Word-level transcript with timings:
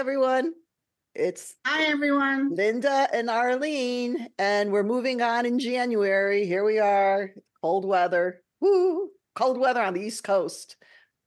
everyone. 0.00 0.54
It's 1.14 1.56
Hi, 1.66 1.82
everyone. 1.82 2.54
Linda 2.54 3.06
and 3.12 3.28
Arlene, 3.28 4.28
and 4.38 4.72
we're 4.72 4.82
moving 4.82 5.20
on 5.20 5.44
in 5.44 5.58
January. 5.58 6.46
Here 6.46 6.64
we 6.64 6.78
are, 6.78 7.34
cold 7.60 7.84
weather. 7.84 8.40
Woo! 8.62 9.10
Cold 9.34 9.58
weather 9.58 9.82
on 9.82 9.92
the 9.92 10.00
East 10.00 10.24
Coast, 10.24 10.78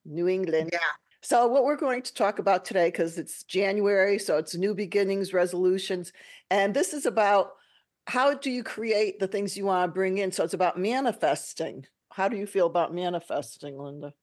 New 0.06 0.28
England. 0.28 0.72
Yeah. 0.74 0.80
So, 1.22 1.46
what 1.46 1.66
we're 1.66 1.76
going 1.76 2.02
to 2.02 2.14
talk 2.16 2.40
about 2.40 2.66
today, 2.66 2.88
because 2.88 3.20
it's 3.20 3.44
January, 3.44 4.18
so 4.18 4.40
it's 4.40 4.56
new 4.56 4.74
beginnings, 4.74 5.34
resolutions, 5.34 6.12
and 6.50 6.74
this 6.74 6.94
is 6.94 7.06
about 7.06 7.52
how 8.08 8.34
do 8.34 8.50
you 8.50 8.64
create 8.64 9.20
the 9.20 9.28
things 9.28 9.56
you 9.56 9.66
want 9.66 9.88
to 9.88 9.94
bring 9.94 10.18
in. 10.18 10.32
So, 10.32 10.44
it's 10.44 10.56
about 10.56 10.80
manifesting. 10.80 11.86
How 12.12 12.28
do 12.28 12.38
you 12.38 12.48
feel 12.48 12.66
about 12.66 12.92
manifesting, 12.92 13.78
Linda? 13.78 14.16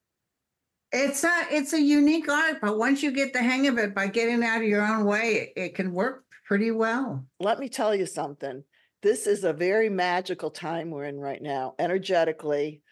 It's 0.93 1.23
a 1.23 1.47
it's 1.51 1.73
a 1.73 1.81
unique 1.81 2.29
art, 2.29 2.59
but 2.61 2.77
once 2.77 3.03
you 3.03 3.13
get 3.13 3.33
the 3.33 3.43
hang 3.43 3.69
of 3.69 3.79
it 3.79 3.95
by 3.95 4.09
getting 4.09 4.43
out 4.43 4.61
of 4.63 4.69
your 4.69 4.85
own 4.85 5.05
way, 5.05 5.35
it, 5.35 5.53
it 5.57 5.75
can 5.75 5.93
work 5.93 6.25
pretty 6.47 6.73
well. 6.73 7.25
Let 7.39 7.61
me 7.61 7.69
tell 7.69 7.95
you 7.95 8.07
something. 8.07 8.65
This 9.03 9.27
is 9.27 9.45
a 9.45 9.53
very 9.53 9.89
magical 9.89 10.51
time 10.51 10.91
we're 10.91 11.05
in 11.05 11.19
right 11.21 11.41
now, 11.41 11.75
energetically. 11.79 12.83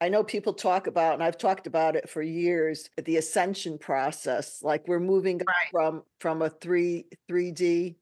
I 0.00 0.08
know 0.08 0.22
people 0.22 0.52
talk 0.54 0.86
about, 0.86 1.14
and 1.14 1.22
I've 1.24 1.36
talked 1.36 1.66
about 1.66 1.96
it 1.96 2.08
for 2.08 2.22
years, 2.22 2.88
the 3.04 3.16
ascension 3.16 3.76
process. 3.76 4.62
Like 4.62 4.86
we're 4.86 5.00
moving 5.00 5.38
Right. 5.38 5.70
from 5.72 6.04
from 6.20 6.42
a 6.42 6.50
three 6.50 7.06
3D 7.28 7.96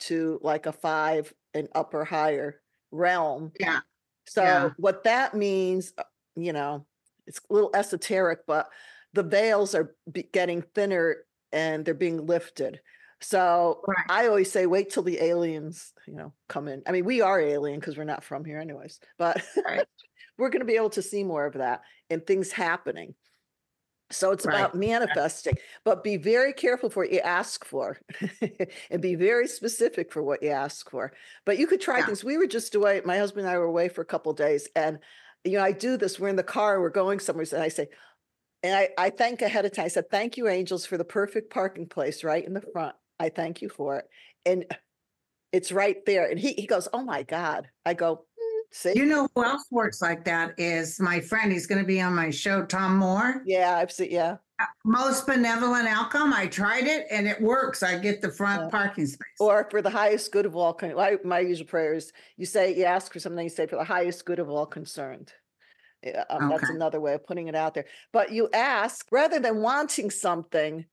to 0.00 0.38
like 0.42 0.66
a 0.66 0.72
five 0.72 1.32
and 1.54 1.68
upper 1.74 2.04
higher 2.04 2.60
realm. 2.92 3.50
Yeah. 3.58 3.80
So 4.26 4.42
Yeah. 4.44 4.70
what 4.76 5.02
that 5.04 5.34
means, 5.34 5.92
you 6.36 6.52
know, 6.52 6.86
it's 7.26 7.40
a 7.50 7.52
little 7.52 7.70
esoteric, 7.74 8.46
but 8.46 8.68
the 9.12 9.22
veils 9.22 9.74
are 9.74 9.94
be- 10.10 10.28
getting 10.32 10.62
thinner 10.62 11.18
and 11.52 11.84
they're 11.84 11.94
being 11.94 12.26
lifted. 12.26 12.80
So 13.20 13.82
Right. 13.86 14.06
I 14.08 14.26
always 14.26 14.50
say, 14.50 14.66
wait 14.66 14.90
till 14.90 15.02
the 15.04 15.20
aliens, 15.20 15.92
you 16.06 16.14
know, 16.14 16.32
come 16.48 16.66
in. 16.68 16.82
I 16.86 16.92
mean, 16.92 17.04
we 17.04 17.20
are 17.20 17.40
alien 17.40 17.78
because 17.78 17.96
we're 17.96 18.04
not 18.04 18.24
from 18.24 18.44
here, 18.44 18.58
anyways. 18.58 18.98
But 19.18 19.42
Right. 19.64 19.86
we're 20.38 20.50
going 20.50 20.60
to 20.60 20.66
be 20.66 20.76
able 20.76 20.90
to 20.90 21.02
see 21.02 21.22
more 21.22 21.46
of 21.46 21.54
that 21.54 21.82
and 22.10 22.26
things 22.26 22.50
happening. 22.50 23.14
So 24.10 24.32
it's 24.32 24.44
Right. 24.44 24.56
about 24.56 24.74
manifesting, 24.74 25.56
but 25.84 26.04
be 26.04 26.16
very 26.18 26.52
careful 26.52 26.90
for 26.90 27.04
what 27.04 27.12
you 27.12 27.20
ask 27.20 27.64
for 27.64 27.98
and 28.90 29.00
be 29.00 29.14
very 29.14 29.46
specific 29.46 30.12
for 30.12 30.22
what 30.22 30.42
you 30.42 30.50
ask 30.50 30.90
for. 30.90 31.12
But 31.46 31.58
you 31.58 31.66
could 31.66 31.80
try 31.80 31.98
Yeah. 31.98 32.06
things. 32.06 32.24
We 32.24 32.36
were 32.36 32.46
just 32.46 32.74
away, 32.74 33.00
my 33.04 33.16
husband 33.18 33.46
and 33.46 33.54
I 33.54 33.58
were 33.58 33.64
away 33.64 33.88
for 33.88 34.02
a 34.02 34.06
couple 34.06 34.30
of 34.32 34.36
days. 34.36 34.68
And, 34.76 34.98
you 35.44 35.52
know, 35.52 35.64
I 35.64 35.72
do 35.72 35.96
this. 35.96 36.20
We're 36.20 36.28
in 36.28 36.36
the 36.36 36.42
car, 36.42 36.80
we're 36.80 36.90
going 36.90 37.20
somewhere. 37.20 37.46
And 37.52 37.62
I 37.62 37.68
say, 37.68 37.88
and 38.62 38.74
I, 38.74 38.88
I 38.98 39.10
thank 39.10 39.42
ahead 39.42 39.64
of 39.64 39.72
time. 39.72 39.86
I 39.86 39.88
said, 39.88 40.10
thank 40.10 40.36
you, 40.36 40.48
angels, 40.48 40.86
for 40.86 40.96
the 40.96 41.04
perfect 41.04 41.50
parking 41.52 41.86
place 41.86 42.22
right 42.24 42.44
in 42.44 42.54
the 42.54 42.60
front. 42.72 42.94
I 43.18 43.28
thank 43.28 43.62
you 43.62 43.68
for 43.68 43.98
it. 43.98 44.08
And 44.46 44.64
it's 45.52 45.70
right 45.72 46.04
there. 46.06 46.28
And 46.30 46.38
he, 46.38 46.52
he 46.54 46.66
goes, 46.66 46.88
oh 46.92 47.02
my 47.02 47.22
God. 47.24 47.68
I 47.84 47.94
go, 47.94 48.16
"Mm, 48.16 48.60
see? 48.72 48.92
You 48.96 49.04
know 49.06 49.28
who 49.34 49.44
else 49.44 49.66
works 49.70 50.00
like 50.00 50.24
that 50.24 50.54
is 50.58 50.98
my 51.00 51.20
friend. 51.20 51.52
He's 51.52 51.66
going 51.66 51.80
to 51.80 51.86
be 51.86 52.00
on 52.00 52.14
my 52.14 52.30
show, 52.30 52.64
Tom 52.64 52.96
Moore. 52.96 53.42
yeah, 53.46 53.76
I've 53.76 53.92
seen, 53.92 54.10
yeah. 54.10 54.36
Most 54.84 55.26
benevolent 55.26 55.88
outcome. 55.88 56.32
I 56.32 56.46
tried 56.46 56.86
it 56.86 57.06
and 57.10 57.26
it 57.26 57.40
works. 57.40 57.82
I 57.82 57.98
get 57.98 58.22
the 58.22 58.30
front 58.30 58.62
Yeah. 58.62 58.68
parking 58.68 59.06
space. 59.06 59.26
Or 59.40 59.66
for 59.70 59.82
the 59.82 59.90
highest 59.90 60.30
good 60.30 60.46
of 60.46 60.54
all, 60.54 60.72
con- 60.72 60.94
my, 60.94 61.16
my 61.24 61.40
usual 61.40 61.66
prayer 61.66 61.94
is 61.94 62.12
you 62.36 62.46
say, 62.46 62.72
you 62.76 62.84
ask 62.84 63.12
for 63.12 63.18
something, 63.18 63.42
you 63.42 63.50
say 63.50 63.66
for 63.66 63.74
the 63.76 63.82
highest 63.84 64.24
good 64.24 64.38
of 64.38 64.48
all 64.48 64.66
concerned. 64.66 65.32
Yeah, 66.02 66.24
um, 66.30 66.48
that's 66.48 66.64
Okay. 66.64 66.74
another 66.74 67.00
way 67.00 67.14
of 67.14 67.24
putting 67.26 67.48
it 67.48 67.54
out 67.54 67.74
there. 67.74 67.86
But 68.12 68.32
you 68.32 68.48
ask 68.52 69.06
rather 69.12 69.38
than 69.38 69.62
wanting 69.62 70.10
something, 70.10 70.86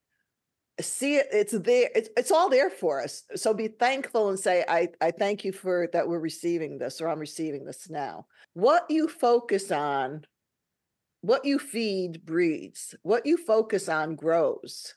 see 0.80 1.18
it, 1.18 1.28
it's 1.32 1.52
there, 1.54 1.90
it's, 1.96 2.10
it's 2.18 2.32
all 2.32 2.50
there 2.50 2.70
for 2.70 3.02
us. 3.04 3.24
So 3.36 3.54
be 3.54 3.68
thankful 3.68 4.30
and 4.30 4.40
say, 4.40 4.64
I, 4.68 4.90
I 5.02 5.12
thank 5.12 5.44
you 5.44 5.52
for 5.52 5.90
that 5.94 6.08
we're 6.08 6.20
receiving 6.20 6.78
this 6.78 7.02
or 7.02 7.10
I'm 7.10 7.20
receiving 7.20 7.66
this 7.66 7.90
now. 7.90 8.28
What 8.54 8.86
you 8.90 9.08
focus 9.08 9.72
on, 9.72 10.26
what 11.22 11.46
you 11.46 11.60
feed 11.60 12.26
breeds, 12.26 12.96
what 13.04 13.26
you 13.26 13.38
focus 13.38 13.90
on 13.90 14.16
grows, 14.16 14.96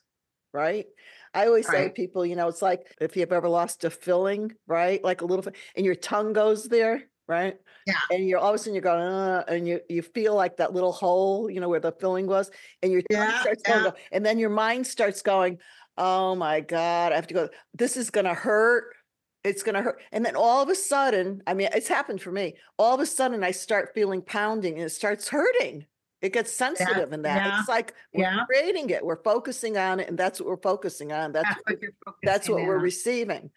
right? 0.53 0.85
I 1.33 1.47
always 1.47 1.67
say 1.69 1.89
Right. 1.89 1.95
people, 1.95 2.25
you 2.25 2.35
know, 2.35 2.47
it's 2.47 2.61
like 2.61 2.95
if 3.01 3.17
you've 3.17 3.33
ever 3.33 3.49
lost 3.49 3.83
a 3.83 3.89
filling, 3.89 4.53
right? 4.67 5.03
Like 5.03 5.21
a 5.21 5.25
little, 5.25 5.43
fi- 5.43 5.59
and 5.75 5.85
your 5.85 5.95
tongue 5.95 6.33
goes 6.33 6.65
there, 6.65 7.03
right? 7.27 7.55
Yeah. 7.85 7.93
And 8.11 8.27
you're 8.27 8.39
all 8.39 8.49
of 8.49 8.55
a 8.55 8.57
sudden 8.57 8.73
you're 8.73 8.81
going, 8.81 9.01
uh, 9.01 9.43
and 9.47 9.67
you 9.67 9.81
you 9.89 10.01
feel 10.01 10.35
like 10.35 10.57
that 10.57 10.73
little 10.73 10.91
hole, 10.91 11.49
you 11.49 11.59
know, 11.59 11.69
where 11.69 11.79
the 11.79 11.91
filling 11.91 12.27
was, 12.27 12.51
and 12.81 12.91
your 12.91 13.01
tongue 13.01 13.21
Yeah, 13.29 13.41
starts 13.41 13.63
going, 13.63 13.83
yeah. 13.83 13.89
go- 13.91 13.97
and 14.11 14.25
then 14.25 14.39
your 14.39 14.49
mind 14.49 14.87
starts 14.87 15.21
going, 15.21 15.59
oh 15.97 16.35
my 16.35 16.59
God, 16.59 17.11
I 17.11 17.15
have 17.15 17.27
to 17.27 17.33
go. 17.33 17.49
This 17.73 17.97
is 17.97 18.09
gonna 18.09 18.33
hurt. 18.33 18.95
It's 19.43 19.63
gonna 19.63 19.81
hurt. 19.81 20.01
And 20.11 20.25
then 20.25 20.35
all 20.35 20.61
of 20.61 20.69
a 20.69 20.75
sudden, 20.75 21.43
I 21.47 21.53
mean, 21.53 21.69
it's 21.73 21.87
happened 21.87 22.21
for 22.21 22.31
me. 22.31 22.55
All 22.77 22.95
of 22.95 22.99
a 23.01 23.05
sudden, 23.05 23.43
I 23.43 23.51
start 23.51 23.91
feeling 23.93 24.21
pounding, 24.21 24.73
and 24.75 24.83
it 24.83 24.89
starts 24.89 25.27
hurting. 25.27 25.85
It 26.21 26.31
gets 26.31 26.53
sensitive 26.53 27.11
in 27.11 27.23
that. 27.23 27.45
yeah, 27.45 27.59
It's 27.59 27.67
like 27.67 27.93
we're 28.13 28.21
yeah. 28.21 28.45
creating 28.45 28.89
it. 28.91 29.05
We're 29.05 29.21
focusing 29.21 29.77
on 29.77 29.99
it, 29.99 30.07
and 30.07 30.17
that's 30.17 30.39
what 30.39 30.47
we're 30.47 30.55
focusing 30.61 31.11
on. 31.11 31.33
That's 31.33 31.49
That's 31.67 31.81
what 31.81 32.15
that's 32.23 32.49
what 32.49 32.61
we're 32.63 32.79
receiving. 32.79 33.51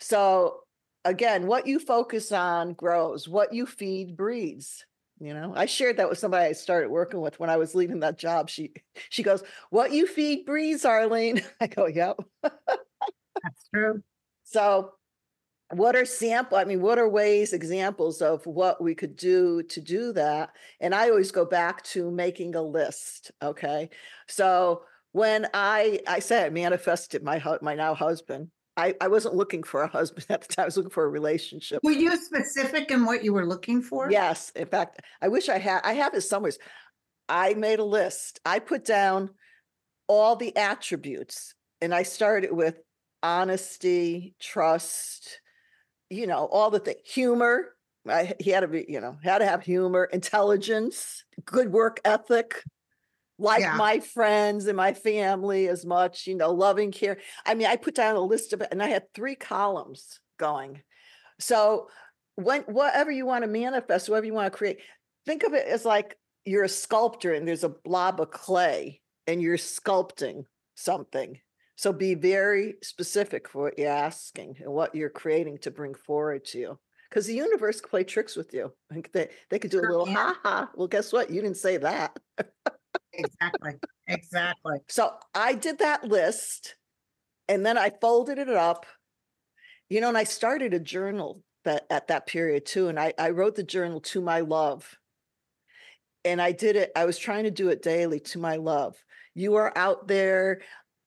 So 0.00 0.60
again, 1.06 1.46
what 1.46 1.66
you 1.66 1.78
focus 1.78 2.32
on 2.32 2.74
grows, 2.74 3.28
what 3.28 3.52
you 3.52 3.66
feed 3.66 4.16
breeds. 4.16 4.84
You 5.18 5.32
know, 5.32 5.54
I 5.56 5.64
shared 5.64 5.96
that 5.96 6.10
with 6.10 6.18
somebody 6.18 6.46
I 6.46 6.52
started 6.52 6.90
working 6.90 7.20
with 7.20 7.40
when 7.40 7.48
I 7.48 7.56
was 7.56 7.74
leaving 7.74 8.00
that 8.00 8.18
job. 8.18 8.50
She 8.50 8.72
she 9.08 9.22
goes, 9.22 9.42
What 9.70 9.92
you 9.92 10.06
feed 10.06 10.44
breeds, 10.44 10.84
Arlene. 10.84 11.42
I 11.60 11.68
go, 11.68 11.86
Yep. 11.86 12.18
That's 12.42 13.68
true. 13.72 14.02
So 14.44 14.92
what 15.72 15.96
are 15.96 16.04
sample? 16.04 16.58
I 16.58 16.64
mean, 16.64 16.80
what 16.80 16.98
are 16.98 17.08
ways, 17.08 17.52
examples 17.52 18.22
of 18.22 18.44
what 18.46 18.80
we 18.80 18.94
could 18.94 19.16
do 19.16 19.62
to 19.64 19.80
do 19.80 20.12
that? 20.12 20.50
And 20.80 20.94
I 20.94 21.08
always 21.08 21.32
go 21.32 21.44
back 21.44 21.82
to 21.84 22.10
making 22.10 22.54
a 22.54 22.62
list. 22.62 23.32
Okay. 23.42 23.90
So 24.28 24.82
when 25.12 25.46
I 25.54 26.00
I 26.06 26.18
said 26.18 26.46
I 26.46 26.50
manifested 26.50 27.22
my 27.24 27.42
my 27.62 27.74
now 27.74 27.94
husband, 27.94 28.50
I, 28.76 28.94
I 29.00 29.08
wasn't 29.08 29.34
looking 29.34 29.62
for 29.62 29.82
a 29.82 29.88
husband 29.88 30.26
at 30.30 30.42
the 30.42 30.54
time. 30.54 30.64
I 30.64 30.66
was 30.66 30.76
looking 30.76 30.90
for 30.90 31.04
a 31.04 31.08
relationship. 31.08 31.80
Were 31.82 31.92
you 31.92 32.16
specific 32.16 32.90
in 32.90 33.04
what 33.04 33.24
you 33.24 33.32
were 33.32 33.46
looking 33.46 33.82
for? 33.82 34.10
Yes. 34.10 34.50
In 34.50 34.66
fact, 34.66 35.02
I 35.22 35.28
wish 35.28 35.48
I 35.48 35.58
had 35.58 35.80
I 35.84 35.94
have 35.94 36.14
it 36.14 36.22
somewhere. 36.22 36.52
I 37.28 37.54
made 37.54 37.78
a 37.78 37.84
list. 37.84 38.40
I 38.44 38.58
put 38.58 38.84
down 38.84 39.30
all 40.06 40.36
the 40.36 40.56
attributes 40.56 41.54
and 41.80 41.94
I 41.94 42.04
started 42.04 42.52
with 42.52 42.76
honesty, 43.22 44.34
trust, 44.40 45.40
you 46.10 46.26
know, 46.26 46.46
all 46.46 46.70
the 46.70 46.78
things, 46.78 47.00
humor. 47.04 47.72
I, 48.08 48.34
he 48.38 48.50
had 48.50 48.60
to 48.60 48.68
be, 48.68 48.84
you 48.88 49.00
know, 49.00 49.16
had 49.24 49.38
to 49.38 49.46
have 49.46 49.62
humor, 49.64 50.04
intelligence, 50.04 51.24
good 51.44 51.72
work 51.72 52.00
ethic, 52.04 52.62
like 53.38 53.60
Yeah. 53.60 53.76
my 53.76 54.00
friends 54.00 54.66
and 54.66 54.76
my 54.76 54.92
family 54.94 55.68
as 55.68 55.84
much, 55.84 56.26
you 56.26 56.34
know, 56.34 56.52
loving 56.52 56.90
care. 56.92 57.18
I 57.44 57.54
mean, 57.54 57.66
I 57.66 57.76
put 57.76 57.94
down 57.94 58.16
a 58.16 58.20
list 58.20 58.52
of 58.52 58.60
it 58.62 58.68
and 58.70 58.82
I 58.82 58.88
had 58.88 59.12
three 59.14 59.34
columns 59.34 60.20
going. 60.38 60.82
So 61.38 61.88
when 62.36 62.62
whatever 62.62 63.10
you 63.10 63.26
want 63.26 63.42
to 63.44 63.48
manifest, 63.48 64.08
whatever 64.08 64.26
you 64.26 64.34
want 64.34 64.52
to 64.52 64.56
create, 64.56 64.78
think 65.26 65.42
of 65.42 65.52
it 65.54 65.66
as 65.66 65.84
like 65.84 66.16
you're 66.44 66.64
a 66.64 66.68
sculptor 66.68 67.34
and 67.34 67.46
there's 67.46 67.64
a 67.64 67.68
blob 67.68 68.20
of 68.20 68.30
clay 68.30 69.00
and 69.26 69.42
you're 69.42 69.56
sculpting 69.58 70.44
something. 70.74 71.38
So 71.76 71.92
be 71.92 72.14
very 72.14 72.76
specific 72.82 73.48
for 73.48 73.64
what 73.64 73.78
you're 73.78 73.88
asking 73.90 74.56
and 74.60 74.72
what 74.72 74.94
you're 74.94 75.10
creating 75.10 75.58
to 75.58 75.70
bring 75.70 75.94
forward 75.94 76.44
to 76.46 76.58
you. 76.58 76.78
Because 77.10 77.26
the 77.26 77.34
universe 77.34 77.80
can 77.80 77.90
play 77.90 78.04
tricks 78.04 78.34
with 78.34 78.52
you. 78.54 78.72
They, 79.12 79.28
they 79.50 79.58
could 79.58 79.70
do 79.70 79.80
a 79.80 79.82
little 79.82 80.06
can. 80.06 80.14
ha 80.14 80.38
ha. 80.42 80.70
Well, 80.74 80.88
guess 80.88 81.12
what? 81.12 81.30
You 81.30 81.40
didn't 81.42 81.58
say 81.58 81.76
that. 81.76 82.18
Exactly. 83.18 83.72
Exactly. 84.06 84.78
So 84.88 85.12
I 85.34 85.54
did 85.54 85.78
that 85.78 86.04
list 86.04 86.76
and 87.48 87.64
then 87.64 87.78
I 87.78 87.90
folded 88.00 88.38
it 88.38 88.48
up. 88.48 88.86
You 89.88 90.00
know, 90.00 90.08
and 90.08 90.18
I 90.18 90.24
started 90.24 90.74
a 90.74 90.80
journal 90.80 91.42
that 91.64 91.86
at 91.90 92.08
that 92.08 92.26
period 92.26 92.66
too. 92.66 92.88
And 92.88 92.98
I, 92.98 93.12
I 93.18 93.30
wrote 93.30 93.54
the 93.54 93.62
journal 93.62 94.00
to 94.00 94.20
my 94.20 94.40
love. 94.40 94.96
And 96.24 96.42
I 96.42 96.50
did 96.50 96.74
it, 96.74 96.90
I 96.96 97.04
was 97.04 97.18
trying 97.18 97.44
to 97.44 97.52
do 97.52 97.68
it 97.68 97.82
daily 97.82 98.18
to 98.20 98.38
my 98.38 98.56
love. 98.56 98.96
You 99.34 99.54
are 99.56 99.72
out 99.76 100.08
there. 100.08 100.62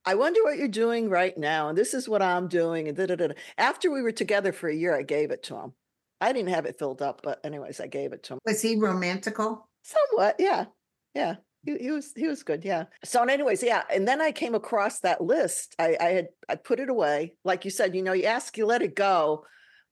I 0.06 0.16
wonder 0.16 0.42
what 0.44 0.58
you're 0.58 0.70
doing 0.70 1.10
right 1.10 1.38
now. 1.38 1.68
And 1.68 1.78
this 1.78 1.94
is 1.94 2.08
what 2.08 2.22
I'm 2.22 2.48
doing. 2.48 2.88
And 2.88 2.96
da, 2.96 3.06
da, 3.06 3.16
da, 3.16 3.28
after 3.58 3.92
we 3.92 4.02
were 4.02 4.14
together 4.14 4.54
for 4.54 4.70
a 4.70 4.76
year, 4.76 4.96
I 4.96 5.04
gave 5.04 5.32
it 5.32 5.44
to 5.44 5.56
him. 5.56 5.74
I 6.22 6.32
didn't 6.32 6.54
have 6.54 6.66
it 6.66 6.80
filled 6.80 7.02
up, 7.02 7.22
but 7.24 7.40
anyways, 7.44 7.80
I 7.80 7.88
gave 7.88 8.14
it 8.14 8.24
to 8.24 8.34
him. 8.34 8.40
Was 8.46 8.62
he 8.62 8.76
romantical? 8.76 9.70
Somewhat, 9.84 10.36
yeah. 10.40 10.66
Yeah. 11.14 11.36
He, 11.66 11.78
he 11.78 11.92
was 11.92 12.14
he 12.16 12.28
was 12.28 12.44
good, 12.44 12.64
yeah. 12.64 12.86
So 13.04 13.24
anyways, 13.24 13.62
yeah. 13.64 13.84
And 13.94 14.08
then 14.08 14.22
I 14.22 14.32
came 14.32 14.56
across 14.56 15.00
that 15.02 15.22
list. 15.22 15.76
I, 15.78 15.98
I 16.00 16.10
had 16.12 16.28
I 16.48 16.56
put 16.56 16.80
it 16.80 16.90
away. 16.90 17.34
Like 17.44 17.66
you 17.66 17.72
said, 17.72 17.96
you 17.96 18.02
know, 18.02 18.14
you 18.14 18.26
ask, 18.26 18.58
you 18.58 18.66
let 18.66 18.82
it 18.82 18.96
go. 18.96 19.46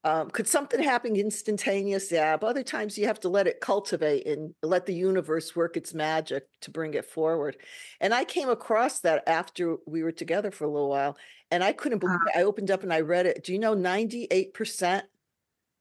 Um, 0.04 0.30
could 0.30 0.48
something 0.48 0.82
happen 0.82 1.18
instantaneous? 1.18 2.10
Yeah, 2.12 2.38
but 2.38 2.48
other 2.48 2.64
times 2.64 2.98
you 2.98 3.08
have 3.08 3.20
to 3.22 3.30
let 3.30 3.48
it 3.48 3.60
cultivate 3.60 4.26
and 4.28 4.54
let 4.64 4.86
the 4.86 4.94
universe 4.94 5.54
work 5.56 5.76
its 5.76 5.94
magic 5.94 6.44
to 6.62 6.72
bring 6.72 6.94
it 6.94 7.04
forward. 7.04 7.58
And 8.00 8.14
I 8.14 8.24
came 8.24 8.48
across 8.48 9.02
that 9.02 9.28
after 9.28 9.76
we 9.86 10.04
were 10.04 10.14
together 10.14 10.52
for 10.52 10.64
a 10.64 10.70
little 10.72 10.88
while, 10.90 11.18
and 11.52 11.62
I 11.64 11.74
couldn't 11.74 12.00
believe 12.00 12.16
Uh-huh. 12.16 12.32
it. 12.36 12.40
I 12.40 12.44
opened 12.44 12.72
up 12.72 12.84
and 12.84 12.94
I 12.94 13.02
read 13.02 13.26
it. 13.26 13.44
Do 13.44 13.52
you 13.52 13.60
know 13.60 13.76
98% 13.76 15.04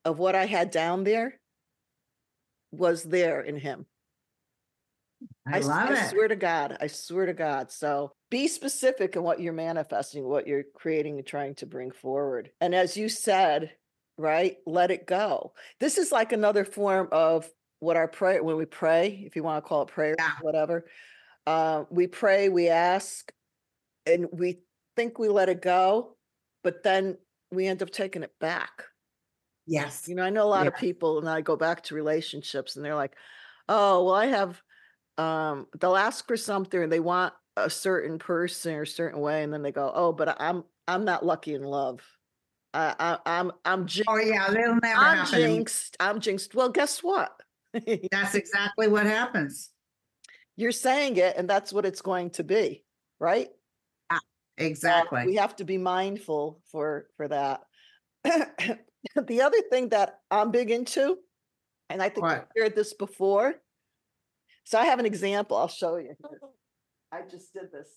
of 0.03 0.19
what 0.19 0.35
I 0.35 0.45
had 0.45 0.71
down 0.71 1.05
there 1.05 1.39
was 2.71 3.03
there 3.03 3.39
in 3.39 3.57
him? 3.57 3.85
I 5.51 5.59
s- 5.59 5.65
love 5.65 5.89
I 5.89 6.05
it. 6.05 6.09
swear 6.09 6.27
to 6.27 6.35
God, 6.35 6.77
I 6.81 6.87
swear 6.87 7.25
to 7.25 7.33
God. 7.33 7.71
So 7.71 8.11
be 8.29 8.47
specific 8.47 9.15
in 9.15 9.23
what 9.23 9.39
you're 9.39 9.53
manifesting, 9.53 10.23
what 10.27 10.47
you're 10.47 10.63
creating 10.75 11.17
and 11.17 11.25
trying 11.27 11.55
to 11.55 11.65
bring 11.65 11.91
forward. 11.91 12.51
And 12.61 12.73
as 12.75 12.97
you 12.97 13.09
said, 13.09 13.71
right, 14.17 14.57
let 14.65 14.91
it 14.91 15.05
go. 15.07 15.53
This 15.79 15.97
is 15.97 16.11
like 16.11 16.31
another 16.33 16.65
form 16.65 17.07
of 17.11 17.49
what 17.79 17.95
our 17.97 18.07
prayer, 18.07 18.43
when 18.43 18.57
we 18.57 18.65
pray, 18.65 19.23
if 19.25 19.35
you 19.35 19.43
want 19.43 19.63
to 19.63 19.67
call 19.67 19.83
it 19.83 19.89
prayer, 19.89 20.15
Yeah. 20.17 20.31
whatever, 20.41 20.85
uh, 21.45 21.83
we 21.89 22.07
pray, 22.07 22.49
we 22.49 22.67
ask, 22.69 23.31
and 24.05 24.27
we 24.33 24.59
think 24.95 25.19
we 25.19 25.29
let 25.29 25.49
it 25.49 25.61
go, 25.61 26.17
but 26.63 26.81
then 26.83 27.17
we 27.51 27.67
end 27.67 27.81
up 27.83 27.91
taking 27.91 28.23
it 28.23 28.33
back. 28.39 28.83
Yes. 29.67 30.07
You 30.07 30.15
know, 30.15 30.23
I 30.23 30.29
know 30.29 30.43
a 30.43 30.49
lot 30.49 30.65
of 30.67 30.75
people, 30.75 31.19
and 31.19 31.29
I 31.29 31.41
go 31.41 31.55
back 31.55 31.83
to 31.83 31.95
relationships, 31.95 32.75
and 32.75 32.83
they're 32.83 32.95
like, 32.95 33.15
"Oh, 33.69 34.05
well, 34.05 34.15
I 34.15 34.27
have." 34.27 34.61
Um, 35.17 35.67
they'll 35.79 35.95
ask 35.95 36.27
for 36.27 36.37
something, 36.37 36.81
and 36.81 36.91
they 36.91 36.99
want 36.99 37.33
a 37.55 37.69
certain 37.69 38.19
person 38.19 38.75
or 38.75 38.83
a 38.83 38.87
certain 38.87 39.19
way, 39.19 39.43
and 39.43 39.51
then 39.51 39.63
they 39.63 39.71
go, 39.71 39.91
"Oh, 39.93 40.13
but 40.13 40.39
I'm 40.39 40.63
I'm 40.87 41.05
not 41.05 41.25
lucky 41.25 41.53
in 41.53 41.63
love. 41.63 42.01
I, 42.73 42.95
I 42.99 43.39
I'm 43.39 43.51
I'm 43.65 43.87
jinxed. 43.87 44.09
Oh, 44.09 44.17
yeah, 44.17 44.51
it'll 44.51 44.75
never 44.75 45.01
I'm 45.03 45.17
happen. 45.17 45.39
jinxed. 45.39 45.97
I'm 45.99 46.19
jinxed." 46.19 46.53
Well, 46.53 46.69
guess 46.69 47.03
what? 47.03 47.31
That's 48.11 48.35
exactly 48.35 48.87
what 48.87 49.05
happens. 49.05 49.71
You're 50.55 50.71
saying 50.71 51.17
it, 51.17 51.35
and 51.37 51.47
that's 51.47 51.71
what 51.71 51.85
it's 51.85 52.01
going 52.01 52.31
to 52.31 52.43
be, 52.43 52.83
right? 53.19 53.49
So 54.59 54.63
Exactly. 54.65 55.23
we 55.25 55.35
have 55.35 55.55
to 55.57 55.65
be 55.65 55.77
mindful 55.77 56.61
for 56.71 57.07
for 57.15 57.27
that. 57.27 57.61
the 58.23 59.41
other 59.41 59.61
thing 59.69 59.89
that 59.89 60.19
I'm 60.31 60.49
big 60.51 60.71
into, 60.71 61.17
and 61.89 62.01
I 62.01 62.09
think 62.09 62.25
I 62.25 62.29
What? 62.29 62.47
shared 62.57 62.75
this 62.75 62.93
before. 62.93 63.55
So 64.67 64.77
I 64.77 64.83
have 64.87 64.99
an 64.99 65.05
example. 65.05 65.55
I'll 65.55 65.69
show 65.69 65.95
you. 65.95 66.13
I 67.13 67.21
just 67.21 67.53
did 67.53 67.71
this. 67.71 67.87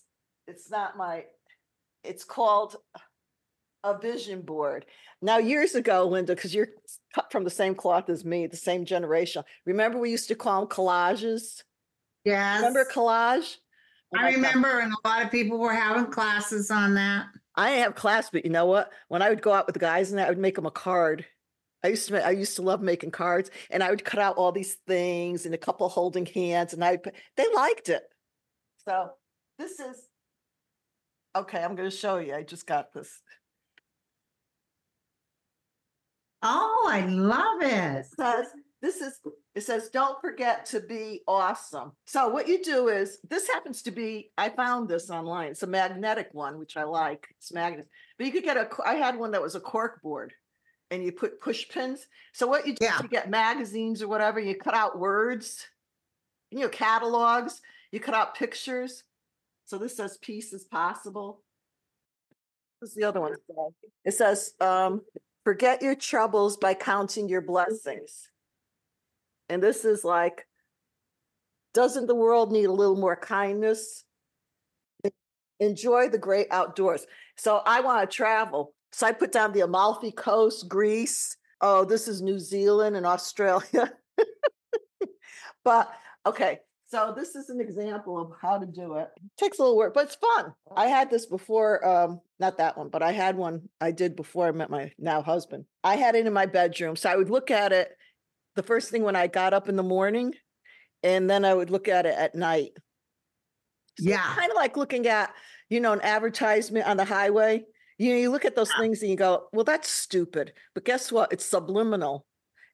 It's 0.47 0.71
not 0.71 0.95
my. 0.95 1.25
It's 2.05 2.23
called 2.23 2.77
a 3.83 3.97
vision 3.97 4.39
board. 4.39 4.85
Now, 5.21 5.37
years 5.37 5.75
ago, 5.75 6.07
Linda, 6.07 6.33
because 6.33 6.55
you're 6.55 6.69
cut 7.13 7.29
from 7.29 7.43
the 7.43 7.49
same 7.49 7.75
cloth 7.75 8.09
as 8.09 8.23
me, 8.23 8.47
the 8.47 8.55
same 8.55 8.85
generation. 8.85 9.43
Remember, 9.65 9.97
we 9.97 10.11
used 10.11 10.29
to 10.29 10.35
call 10.35 10.61
them 10.61 10.69
collages. 10.69 11.61
Yes. 12.23 12.61
Remember 12.61 12.85
collage? 12.89 13.57
Oh 14.15 14.19
I 14.19 14.21
my 14.21 14.31
God. 14.31 14.35
remember, 14.37 14.79
and 14.79 14.93
a 14.93 15.07
lot 15.07 15.25
of 15.25 15.29
people 15.29 15.57
were 15.57 15.73
having 15.73 16.05
classes 16.05 16.71
on 16.71 16.93
that. 16.95 17.25
I 17.53 17.71
didn't 17.71 17.83
have 17.83 17.95
class, 17.95 18.29
but 18.29 18.45
you 18.45 18.51
know 18.51 18.65
what? 18.65 18.93
When 19.09 19.21
I 19.21 19.27
would 19.27 19.41
go 19.41 19.51
out 19.51 19.65
with 19.67 19.73
the 19.73 19.79
guys 19.79 20.11
and 20.11 20.19
that, 20.19 20.27
I 20.27 20.29
would 20.29 20.37
make 20.37 20.55
them 20.55 20.65
a 20.65 20.71
card. 20.71 21.25
I 21.83 21.89
used 21.89 22.07
to, 22.09 22.25
I 22.25 22.31
used 22.31 22.55
to 22.57 22.61
love 22.61 22.81
making 22.81 23.11
cards, 23.11 23.49
and 23.69 23.83
I 23.83 23.89
would 23.89 24.05
cut 24.05 24.19
out 24.19 24.37
all 24.37 24.51
these 24.51 24.75
things 24.87 25.45
and 25.45 25.55
a 25.55 25.57
couple 25.57 25.89
holding 25.89 26.25
hands, 26.25 26.73
and 26.73 26.83
I, 26.83 26.99
they 27.37 27.45
liked 27.53 27.89
it. 27.89 28.03
So 28.85 29.11
this 29.57 29.79
is 29.79 30.07
okay. 31.35 31.63
I'm 31.63 31.75
going 31.75 31.89
to 31.89 31.95
show 31.95 32.17
you. 32.17 32.33
I 32.33 32.43
just 32.43 32.65
got 32.65 32.93
this. 32.93 33.21
Oh, 36.43 36.89
I 36.89 37.01
love 37.05 37.61
it. 37.61 37.99
It 37.99 38.05
says 38.17 38.47
this 38.81 38.95
is 38.95 39.19
it 39.53 39.61
says 39.61 39.89
don't 39.89 40.19
forget 40.21 40.65
to 40.67 40.79
be 40.79 41.21
awesome. 41.27 41.91
So 42.05 42.29
what 42.29 42.47
you 42.47 42.63
do 42.63 42.87
is 42.87 43.19
this 43.29 43.47
happens 43.47 43.83
to 43.83 43.91
be 43.91 44.31
I 44.37 44.49
found 44.49 44.89
this 44.89 45.09
online. 45.11 45.51
It's 45.51 45.63
a 45.63 45.67
magnetic 45.67 46.29
one, 46.31 46.57
which 46.57 46.77
I 46.77 46.83
like. 46.83 47.27
It's 47.37 47.53
magnet, 47.53 47.87
but 48.17 48.25
you 48.25 48.31
could 48.31 48.43
get 48.43 48.57
a 48.57 48.67
I 48.83 48.95
had 48.95 49.17
one 49.17 49.31
that 49.31 49.41
was 49.41 49.55
a 49.55 49.59
cork 49.59 50.01
board, 50.01 50.33
and 50.91 51.03
you 51.03 51.11
put 51.11 51.39
push 51.39 51.67
pins. 51.69 52.05
So 52.33 52.45
what 52.45 52.67
you 52.67 52.75
do 52.75 52.85
Yeah. 52.85 53.01
you 53.01 53.07
get 53.07 53.29
magazines 53.29 54.03
or 54.03 54.07
whatever. 54.09 54.39
You 54.39 54.55
cut 54.55 54.75
out 54.75 54.99
words, 54.99 55.65
you 56.51 56.59
know, 56.59 56.69
catalogs. 56.69 57.61
You 57.91 57.99
cut 57.99 58.13
out 58.13 58.35
pictures. 58.35 59.03
So 59.65 59.77
this 59.77 59.95
says 59.95 60.17
peace 60.17 60.53
is 60.53 60.65
possible. 60.65 61.41
What's 62.79 62.93
the 62.93 63.05
other 63.05 63.21
one? 63.21 63.35
It 64.03 64.13
says, 64.13 64.53
um, 64.59 65.01
forget 65.45 65.81
your 65.81 65.95
troubles 65.95 66.57
by 66.57 66.73
counting 66.73 67.29
your 67.29 67.41
blessings. 67.41 68.29
And 69.49 69.61
this 69.63 69.85
is 69.85 70.03
like, 70.03 70.47
doesn't 71.73 72.07
the 72.07 72.15
world 72.15 72.51
need 72.51 72.65
a 72.65 72.71
little 72.71 72.97
more 72.97 73.15
kindness? 73.15 74.03
Enjoy 75.59 76.09
the 76.09 76.17
great 76.17 76.47
outdoors. 76.51 77.05
So 77.37 77.61
I 77.65 77.81
want 77.81 78.09
to 78.09 78.15
travel. 78.15 78.73
So 78.93 79.07
I 79.07 79.11
put 79.11 79.31
down 79.31 79.53
the 79.53 79.61
Amalfi 79.61 80.11
Coast, 80.11 80.67
Greece. 80.67 81.37
Oh, 81.61 81.85
this 81.85 82.07
is 82.07 82.21
New 82.21 82.39
Zealand 82.39 82.95
and 82.95 83.05
Australia. 83.05 83.93
but 85.63 85.91
okay, 86.25 86.59
so 86.91 87.13
this 87.15 87.35
is 87.35 87.49
an 87.49 87.61
example 87.61 88.19
of 88.19 88.33
how 88.41 88.57
to 88.57 88.65
do 88.65 88.95
it. 88.95 89.07
Takes 89.37 89.59
a 89.59 89.61
little 89.61 89.77
work, 89.77 89.93
but 89.93 90.05
it's 90.05 90.15
fun. 90.15 90.53
I 90.75 90.87
had 90.87 91.09
this 91.09 91.25
before, 91.25 91.87
um, 91.87 92.19
not 92.37 92.57
that 92.57 92.77
one, 92.77 92.89
but 92.89 93.01
I 93.01 93.13
had 93.13 93.37
one 93.37 93.69
I 93.79 93.91
did 93.91 94.15
before 94.17 94.47
I 94.47 94.51
met 94.51 94.69
my 94.69 94.91
now 94.99 95.21
husband. 95.21 95.65
I 95.85 95.95
had 95.95 96.15
it 96.15 96.27
in 96.27 96.33
my 96.33 96.47
bedroom. 96.47 96.97
So 96.97 97.09
I 97.09 97.15
would 97.15 97.29
look 97.29 97.49
at 97.49 97.71
it 97.71 97.91
the 98.55 98.63
first 98.63 98.91
thing 98.91 99.03
when 99.03 99.15
I 99.15 99.27
got 99.27 99.53
up 99.53 99.69
in 99.69 99.77
the 99.77 99.83
morning, 99.83 100.33
and 101.01 101.29
then 101.29 101.45
I 101.45 101.53
would 101.53 101.69
look 101.69 101.87
at 101.87 102.05
it 102.05 102.15
at 102.17 102.35
night. 102.35 102.71
Yeah. 103.97 104.23
Kind 104.35 104.51
of 104.51 104.57
like 104.57 104.75
looking 104.75 105.07
at, 105.07 105.33
you 105.69 105.79
know, 105.79 105.93
an 105.93 106.01
advertisement 106.01 106.87
on 106.87 106.97
the 106.97 107.05
highway. 107.05 107.63
You 108.01 108.13
know, 108.13 108.17
you 108.17 108.31
look 108.31 108.45
at 108.45 108.55
those 108.55 108.71
things 108.71 109.03
and 109.03 109.11
you 109.11 109.15
go, 109.15 109.47
well, 109.53 109.63
that's 109.63 109.87
stupid. 109.87 110.53
But 110.73 110.85
guess 110.85 111.11
what? 111.11 111.31
It's 111.31 111.45
subliminal 111.45 112.25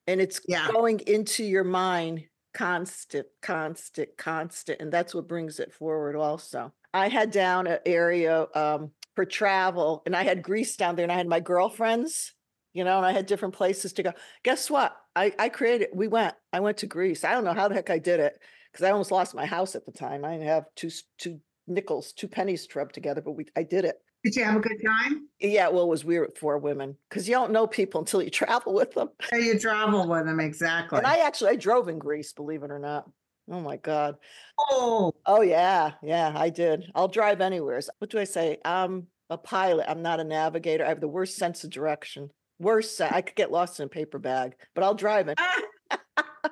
and 0.07 0.21
it's 0.21 0.39
Yeah. 0.47 0.71
going 0.71 1.01
into 1.01 1.43
your 1.43 1.65
mind 1.65 2.29
constant, 2.53 3.27
constant, 3.41 4.15
constant. 4.17 4.79
And 4.79 4.89
that's 4.89 5.13
what 5.13 5.27
brings 5.27 5.59
it 5.59 5.73
forward 5.73 6.15
also. 6.15 6.73
I 6.93 7.09
had 7.09 7.31
down 7.31 7.67
an 7.67 7.79
area 7.85 8.47
um, 8.55 8.91
for 9.15 9.25
travel 9.25 10.01
and 10.05 10.15
I 10.15 10.23
had 10.23 10.41
Greece 10.41 10.77
down 10.77 10.95
there 10.95 11.03
and 11.03 11.11
I 11.11 11.17
had 11.17 11.27
my 11.27 11.41
girlfriends, 11.41 12.33
you 12.73 12.85
know, 12.85 12.95
and 12.95 13.05
I 13.05 13.11
had 13.11 13.25
different 13.25 13.53
places 13.53 13.91
to 13.93 14.03
go. 14.03 14.13
Guess 14.43 14.69
what? 14.69 14.95
I, 15.13 15.33
I 15.37 15.49
created, 15.49 15.89
we 15.93 16.07
went, 16.07 16.35
I 16.53 16.61
went 16.61 16.77
to 16.77 16.87
Greece. 16.87 17.25
I 17.25 17.33
don't 17.33 17.43
know 17.43 17.53
how 17.53 17.67
the 17.67 17.75
heck 17.75 17.89
I 17.89 17.99
did 17.99 18.21
it 18.21 18.39
because 18.71 18.85
I 18.85 18.91
almost 18.91 19.11
lost 19.11 19.35
my 19.35 19.45
house 19.45 19.75
at 19.75 19.85
the 19.85 19.91
time. 19.91 20.23
I 20.23 20.31
didn't 20.31 20.47
have 20.47 20.67
two, 20.77 20.89
two 21.17 21.41
nickels, 21.67 22.13
two 22.13 22.29
pennies 22.29 22.65
to 22.67 22.79
rub 22.79 22.93
together, 22.93 23.21
but 23.21 23.33
we, 23.33 23.47
I 23.57 23.63
did 23.63 23.83
it. 23.83 23.97
Did 24.27 24.35
you 24.35 24.43
have 24.43 24.57
a 24.57 24.59
good 24.59 24.81
time? 24.85 25.29
Yeah, 25.39 25.69
well, 25.69 25.83
it 25.83 25.87
was 25.87 26.03
weird 26.03 26.27
with 26.27 26.37
four 26.37 26.57
women 26.57 26.97
because 27.09 27.29
you 27.29 27.35
don't 27.35 27.53
know 27.53 27.65
people 27.65 28.01
until 28.01 28.21
you 28.21 28.29
travel 28.41 28.73
with 28.73 28.91
them. 28.93 29.09
You 29.31 29.57
travel 29.57 30.05
with 30.05 30.25
them, 30.25 30.41
exactly. 30.41 30.97
And 30.97 31.07
I 31.07 31.19
actually 31.25 31.51
I 31.51 31.55
drove 31.55 31.87
in 31.87 31.97
Greece, 31.97 32.33
believe 32.33 32.63
it 32.63 32.71
or 32.71 32.79
not. 32.79 33.09
Oh 33.49 33.61
my 33.61 33.77
God. 33.77 34.17
Oh, 34.59 35.13
Oh 35.25 35.41
yeah, 35.41 35.93
yeah, 36.03 36.33
I 36.35 36.49
did. 36.49 36.91
I'll 36.93 37.07
drive 37.07 37.39
anywhere. 37.39 37.79
What 37.99 38.09
do 38.09 38.19
I 38.19 38.25
say? 38.25 38.57
I'm 38.65 39.07
a 39.29 39.37
pilot. 39.37 39.89
I'm 39.89 40.01
not 40.01 40.19
a 40.19 40.25
navigator. 40.25 40.83
I 40.83 40.89
have 40.89 40.99
the 40.99 41.07
worst 41.07 41.37
sense 41.37 41.63
of 41.63 41.69
direction. 41.69 42.29
Worst. 42.59 42.97
se- 42.97 43.07
I 43.09 43.21
could 43.21 43.35
get 43.35 43.49
lost 43.49 43.79
in 43.79 43.85
a 43.85 43.89
paper 43.89 44.19
bag, 44.19 44.55
but 44.75 44.83
I'll 44.83 44.93
drive 44.95 45.29
it. 45.29 45.37
Ah. 45.39 45.61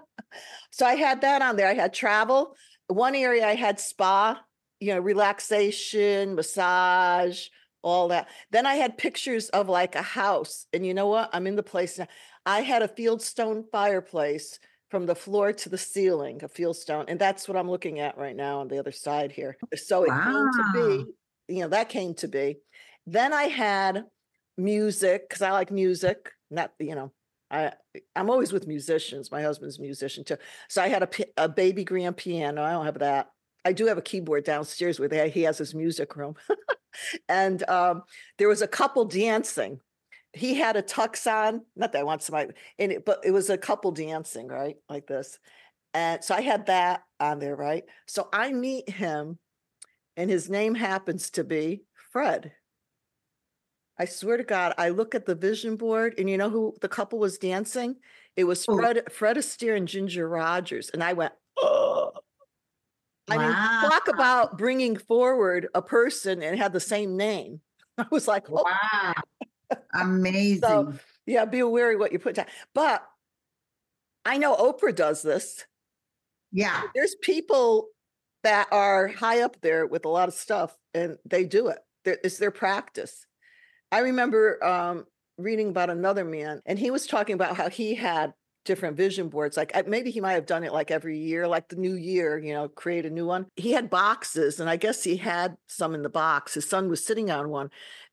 So 0.72 0.86
I 0.86 0.96
had 0.96 1.22
that 1.22 1.42
on 1.42 1.56
there. 1.56 1.68
I 1.70 1.74
had 1.74 1.94
travel. 1.94 2.54
One 2.88 3.16
area 3.16 3.48
I 3.48 3.56
had 3.56 3.80
spa, 3.80 4.42
you 4.82 4.94
know, 4.94 5.00
relaxation, 5.00 6.36
massage, 6.36 7.48
all 7.86 8.08
that. 8.10 8.28
Then 8.52 8.66
I 8.66 8.76
had 8.76 8.98
pictures 8.98 9.48
of 9.50 9.70
like 9.70 9.96
a 9.96 10.02
house. 10.02 10.66
And 10.74 10.86
you 10.86 10.94
know 10.94 11.08
what? 11.08 11.30
I'm 11.32 11.48
in 11.48 11.56
the 11.56 11.64
place 11.64 12.00
now. 12.00 12.08
I 12.46 12.62
had 12.62 12.82
a 12.82 12.88
fieldstone 12.88 13.64
fireplace 13.72 14.60
from 14.90 15.06
the 15.06 15.16
floor 15.16 15.54
to 15.54 15.70
the 15.70 15.78
ceiling, 15.78 16.42
a 16.44 16.50
fieldstone. 16.50 17.06
And 17.08 17.20
that's 17.20 17.48
what 17.48 17.58
I'm 17.58 17.70
looking 17.70 18.00
at 18.00 18.18
right 18.18 18.36
now 18.36 18.60
on 18.60 18.68
the 18.68 18.80
other 18.80 18.92
side 18.92 19.32
here. 19.32 19.56
So 19.76 20.04
it 20.04 20.10
came 20.10 20.34
to 20.34 20.72
be, 20.74 21.54
you 21.54 21.62
know, 21.62 21.70
that 21.70 21.90
came 21.90 22.16
to 22.16 22.28
be. 22.28 22.58
Then 23.06 23.34
I 23.34 23.44
had 23.44 24.04
music 24.58 25.30
because 25.30 25.44
I 25.44 25.52
like 25.52 25.72
music, 25.72 26.32
not, 26.50 26.72
you 26.80 26.96
know, 26.96 27.12
I, 27.52 27.74
I'm 28.16 28.32
always 28.32 28.52
with 28.52 28.68
musicians. 28.68 29.32
My 29.32 29.44
husband's 29.44 29.78
a 29.78 29.82
musician 29.82 30.24
too. 30.24 30.38
So 30.70 30.82
I 30.82 30.88
had 30.88 31.04
a, 31.04 31.10
a 31.38 31.50
baby 31.50 31.84
grand 31.84 32.18
piano. 32.18 32.64
I 32.64 32.72
don't 32.72 32.86
have 32.86 33.00
that. 33.00 33.30
I 33.64 33.74
do 33.74 33.86
have 33.88 33.98
a 33.98 34.02
keyboard 34.02 34.44
downstairs 34.44 35.00
where 35.00 35.10
they, 35.10 35.30
he 35.30 35.44
has 35.44 35.58
his 35.60 35.76
music 35.76 36.16
room. 36.16 36.36
and 37.30 37.68
um, 37.70 38.04
there 38.38 38.48
was 38.48 38.62
a 38.62 38.68
couple 38.68 39.06
dancing. 39.06 39.80
He 40.34 40.56
had 40.56 40.76
a 40.76 40.82
tux 40.82 41.26
on. 41.32 41.62
Not 41.76 41.94
that 41.94 42.00
I 42.00 42.04
want 42.04 42.24
somebody, 42.24 42.54
in 42.78 42.92
it, 42.92 43.06
but 43.06 43.22
it 43.24 43.32
was 43.32 43.50
a 43.50 43.58
couple 43.58 43.92
dancing, 43.92 44.48
right? 44.48 44.76
Like 44.90 45.08
this. 45.08 45.40
And 45.94 46.24
so 46.24 46.36
I 46.36 46.42
had 46.42 46.66
that 46.66 47.04
on 47.20 47.40
there, 47.40 47.56
right? 47.56 47.86
So 48.06 48.28
I 48.34 48.52
meet 48.52 48.90
him, 48.90 49.40
and 50.18 50.30
his 50.30 50.50
name 50.50 50.76
happens 50.76 51.30
to 51.32 51.44
be 51.44 51.84
Fred. 52.12 52.52
I 53.98 54.06
swear 54.06 54.38
to 54.38 54.44
God, 54.44 54.74
I 54.78 54.90
look 54.90 55.16
at 55.16 55.26
the 55.26 55.36
vision 55.36 55.78
board 55.78 56.16
and 56.18 56.30
you 56.30 56.38
know 56.38 56.50
who 56.50 56.76
the 56.82 56.90
couple 56.90 57.18
was 57.18 57.38
dancing? 57.38 57.96
It 58.36 58.44
was 58.44 58.66
Fred, 58.66 59.10
Fred 59.12 59.38
Astaire 59.38 59.78
and 59.78 59.88
Ginger 59.88 60.28
Rogers. 60.28 60.90
And 60.90 61.02
I 61.04 61.14
went, 61.14 61.34
oh. 61.58 62.12
I 63.30 63.38
mean, 63.38 63.90
talk 63.90 64.08
about 64.08 64.58
bringing 64.58 64.98
forward 64.98 65.68
a 65.74 65.82
person 65.82 66.44
and 66.44 66.58
had 66.58 66.74
the 66.74 66.80
same 66.80 67.18
name. 67.18 67.62
I 67.98 68.06
was 68.12 68.28
like, 68.28 68.50
oh, 68.50 68.64
Wow. 68.64 69.14
Amazing. 70.00 71.00
yeah, 71.26 71.46
be 71.46 71.64
wary 71.64 71.96
what 71.96 72.12
you 72.12 72.20
put 72.20 72.36
down. 72.36 72.46
But 72.74 73.04
I 74.26 74.38
know 74.38 74.56
Oprah 74.56 74.96
does 74.96 75.22
this. 75.22 75.66
Yeah. 76.52 76.84
There's 76.94 77.16
people 77.22 77.90
that 78.44 78.68
are 78.72 79.08
high 79.08 79.42
up 79.42 79.60
there 79.62 79.88
with 79.88 80.06
a 80.06 80.10
lot 80.10 80.28
of 80.28 80.36
stuff 80.36 80.78
and 80.94 81.18
they 81.26 81.46
do 81.46 81.68
it. 81.68 81.80
It's 82.06 82.38
their 82.38 82.52
practice. 82.52 83.26
I 83.92 84.00
remember 84.00 84.64
um, 84.64 85.06
reading 85.38 85.70
about 85.70 85.90
another 85.90 86.24
man 86.24 86.62
and 86.66 86.78
he 86.78 86.92
was 86.92 87.08
talking 87.08 87.34
about 87.34 87.58
how 87.58 87.70
he 87.70 87.96
had 87.96 88.34
different 88.66 88.98
vision 88.98 89.30
boards. 89.30 89.56
Like 89.56 89.88
maybe 89.88 90.12
he 90.12 90.20
might 90.20 90.34
have 90.34 90.46
done 90.46 90.64
it 90.64 90.74
like 90.74 90.92
every 90.92 91.18
year, 91.18 91.48
like 91.48 91.70
the 91.70 91.76
new 91.76 91.96
year, 91.96 92.38
you 92.38 92.54
know, 92.54 92.68
create 92.68 93.06
a 93.06 93.10
new 93.10 93.26
one. 93.26 93.46
He 93.56 93.72
had 93.72 93.90
boxes 93.90 94.60
and 94.60 94.70
I 94.70 94.76
guess 94.76 95.04
he 95.04 95.16
had 95.16 95.56
some 95.68 95.96
in 95.96 96.02
the 96.02 96.10
box. 96.10 96.56
His 96.56 96.68
son 96.68 96.90
was 96.90 97.06
sitting 97.06 97.32
on 97.32 97.50
one 97.50 97.70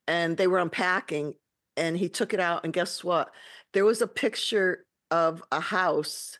and 0.07 0.37
they 0.37 0.47
were 0.47 0.59
unpacking 0.59 1.33
and 1.75 1.97
he 1.97 2.07
took 2.07 2.33
it 2.33 2.39
out. 2.39 2.63
And 2.63 2.71
guess 2.71 3.03
what? 3.03 3.31
There 3.73 3.85
was 3.85 4.01
a 4.01 4.07
picture 4.07 4.85
of 5.11 5.43
a 5.51 5.59
house 5.59 6.39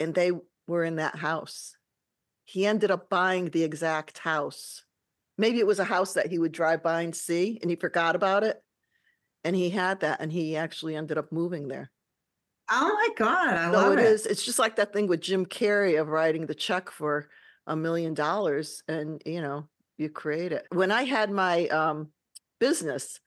and 0.00 0.14
they 0.14 0.32
were 0.66 0.84
in 0.84 0.96
that 0.96 1.16
house. 1.16 1.76
He 2.44 2.66
ended 2.66 2.90
up 2.90 3.08
buying 3.08 3.50
the 3.50 3.62
exact 3.62 4.18
house. 4.18 4.82
Maybe 5.36 5.60
it 5.60 5.66
was 5.66 5.78
a 5.78 5.84
house 5.84 6.14
that 6.14 6.26
he 6.26 6.38
would 6.38 6.52
drive 6.52 6.82
by 6.82 7.02
and 7.02 7.14
see 7.14 7.58
and 7.62 7.70
he 7.70 7.76
forgot 7.76 8.16
about 8.16 8.42
it. 8.42 8.60
And 9.44 9.54
he 9.54 9.70
had 9.70 10.00
that 10.00 10.20
and 10.20 10.32
he 10.32 10.56
actually 10.56 10.96
ended 10.96 11.16
up 11.16 11.30
moving 11.30 11.68
there. 11.68 11.90
Oh 12.70 12.92
my 12.94 13.08
God. 13.16 13.54
I 13.54 13.70
So 13.72 13.90
love 13.90 13.92
it 13.92 13.98
it. 13.98 14.00
is, 14.00 14.26
it's 14.26 14.44
just 14.44 14.58
like 14.58 14.76
that 14.76 14.92
thing 14.92 15.06
with 15.06 15.20
Jim 15.20 15.44
Carrey 15.46 16.00
of 16.00 16.08
writing 16.08 16.46
the 16.46 16.54
check 16.54 16.90
for 16.90 17.28
a 17.66 17.76
million 17.76 18.14
dollars 18.14 18.82
and 18.88 19.22
you 19.26 19.40
know, 19.42 19.68
you 19.98 20.08
create 20.08 20.52
it. 20.52 20.66
When 20.72 20.90
I 20.90 21.02
had 21.04 21.30
my 21.30 21.68
um 21.68 22.12
business, 22.60 23.20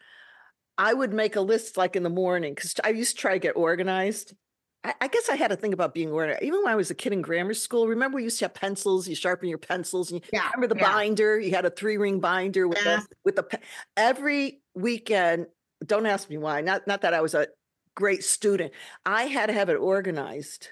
I 0.77 0.93
would 0.93 1.13
make 1.13 1.35
a 1.35 1.41
list 1.41 1.77
like 1.77 1.95
in 1.95 2.03
the 2.03 2.09
morning 2.09 2.55
because 2.55 2.75
I 2.83 2.89
used 2.89 3.15
to 3.17 3.21
try 3.21 3.33
to 3.33 3.39
get 3.39 3.55
organized. 3.57 4.35
I, 4.83 4.95
I 5.01 5.07
guess 5.09 5.29
I 5.29 5.35
had 5.35 5.49
to 5.49 5.57
think 5.57 5.73
about 5.73 5.93
being 5.93 6.11
organized. 6.11 6.43
Even 6.43 6.63
when 6.63 6.71
I 6.73 6.75
was 6.75 6.91
a 6.91 6.95
kid 6.95 7.13
in 7.13 7.21
grammar 7.21 7.53
school, 7.53 7.87
remember 7.87 8.17
we 8.17 8.23
used 8.23 8.39
to 8.39 8.45
have 8.45 8.53
pencils, 8.55 9.07
you 9.07 9.15
sharpen 9.15 9.49
your 9.49 9.57
pencils 9.59 10.11
and 10.11 10.21
you 10.23 10.29
Yeah. 10.33 10.51
remember 10.55 10.67
the 10.67 10.79
yeah. 10.79 10.85
binder, 10.93 11.39
you 11.39 11.51
had 11.51 11.65
a 11.65 11.71
three 11.71 11.97
ring 11.97 12.19
binder 12.21 12.67
with 12.67 12.83
Yeah. 12.83 12.83
the 12.83 13.07
with 13.25 13.35
the 13.37 13.43
pe- 13.43 13.61
every 13.97 14.63
weekend, 14.75 15.47
don't 15.85 16.05
ask 16.05 16.29
me 16.29 16.37
why, 16.37 16.61
not 16.61 16.87
not 16.87 17.01
that 17.01 17.13
I 17.13 17.21
was 17.21 17.33
a 17.35 17.47
great 17.95 18.23
student. 18.23 18.73
I 19.05 19.23
had 19.23 19.47
to 19.47 19.53
have 19.53 19.69
it 19.69 19.75
organized. 19.75 20.69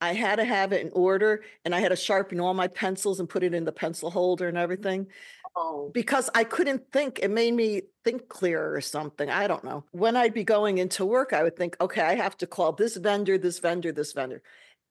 I 0.00 0.14
had 0.14 0.36
to 0.36 0.44
have 0.44 0.72
it 0.72 0.84
in 0.84 0.90
order 0.94 1.44
and 1.64 1.74
I 1.74 1.80
had 1.80 1.90
to 1.90 1.96
sharpen 1.96 2.40
all 2.40 2.54
my 2.54 2.66
pencils 2.66 3.20
and 3.20 3.28
put 3.28 3.44
it 3.44 3.54
in 3.54 3.64
the 3.64 3.72
pencil 3.72 4.10
holder 4.10 4.48
and 4.48 4.58
everything 4.58 5.06
Oh, 5.54 5.90
because 5.92 6.30
I 6.34 6.44
couldn't 6.44 6.90
think. 6.92 7.18
It 7.18 7.30
made 7.30 7.52
me 7.52 7.82
think 8.04 8.28
clearer 8.28 8.72
or 8.74 8.80
something. 8.80 9.28
I 9.28 9.46
don't 9.46 9.64
know. 9.64 9.84
When 9.90 10.16
I'd 10.16 10.32
be 10.32 10.44
going 10.44 10.78
into 10.78 11.04
work, 11.04 11.32
I 11.32 11.42
would 11.42 11.56
think, 11.56 11.76
okay, 11.80 12.00
I 12.00 12.14
have 12.14 12.36
to 12.38 12.46
call 12.46 12.72
this 12.72 12.96
vendor, 12.96 13.36
this 13.36 13.58
vendor, 13.58 13.92
this 13.92 14.12
vendor. 14.12 14.42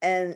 And 0.01 0.35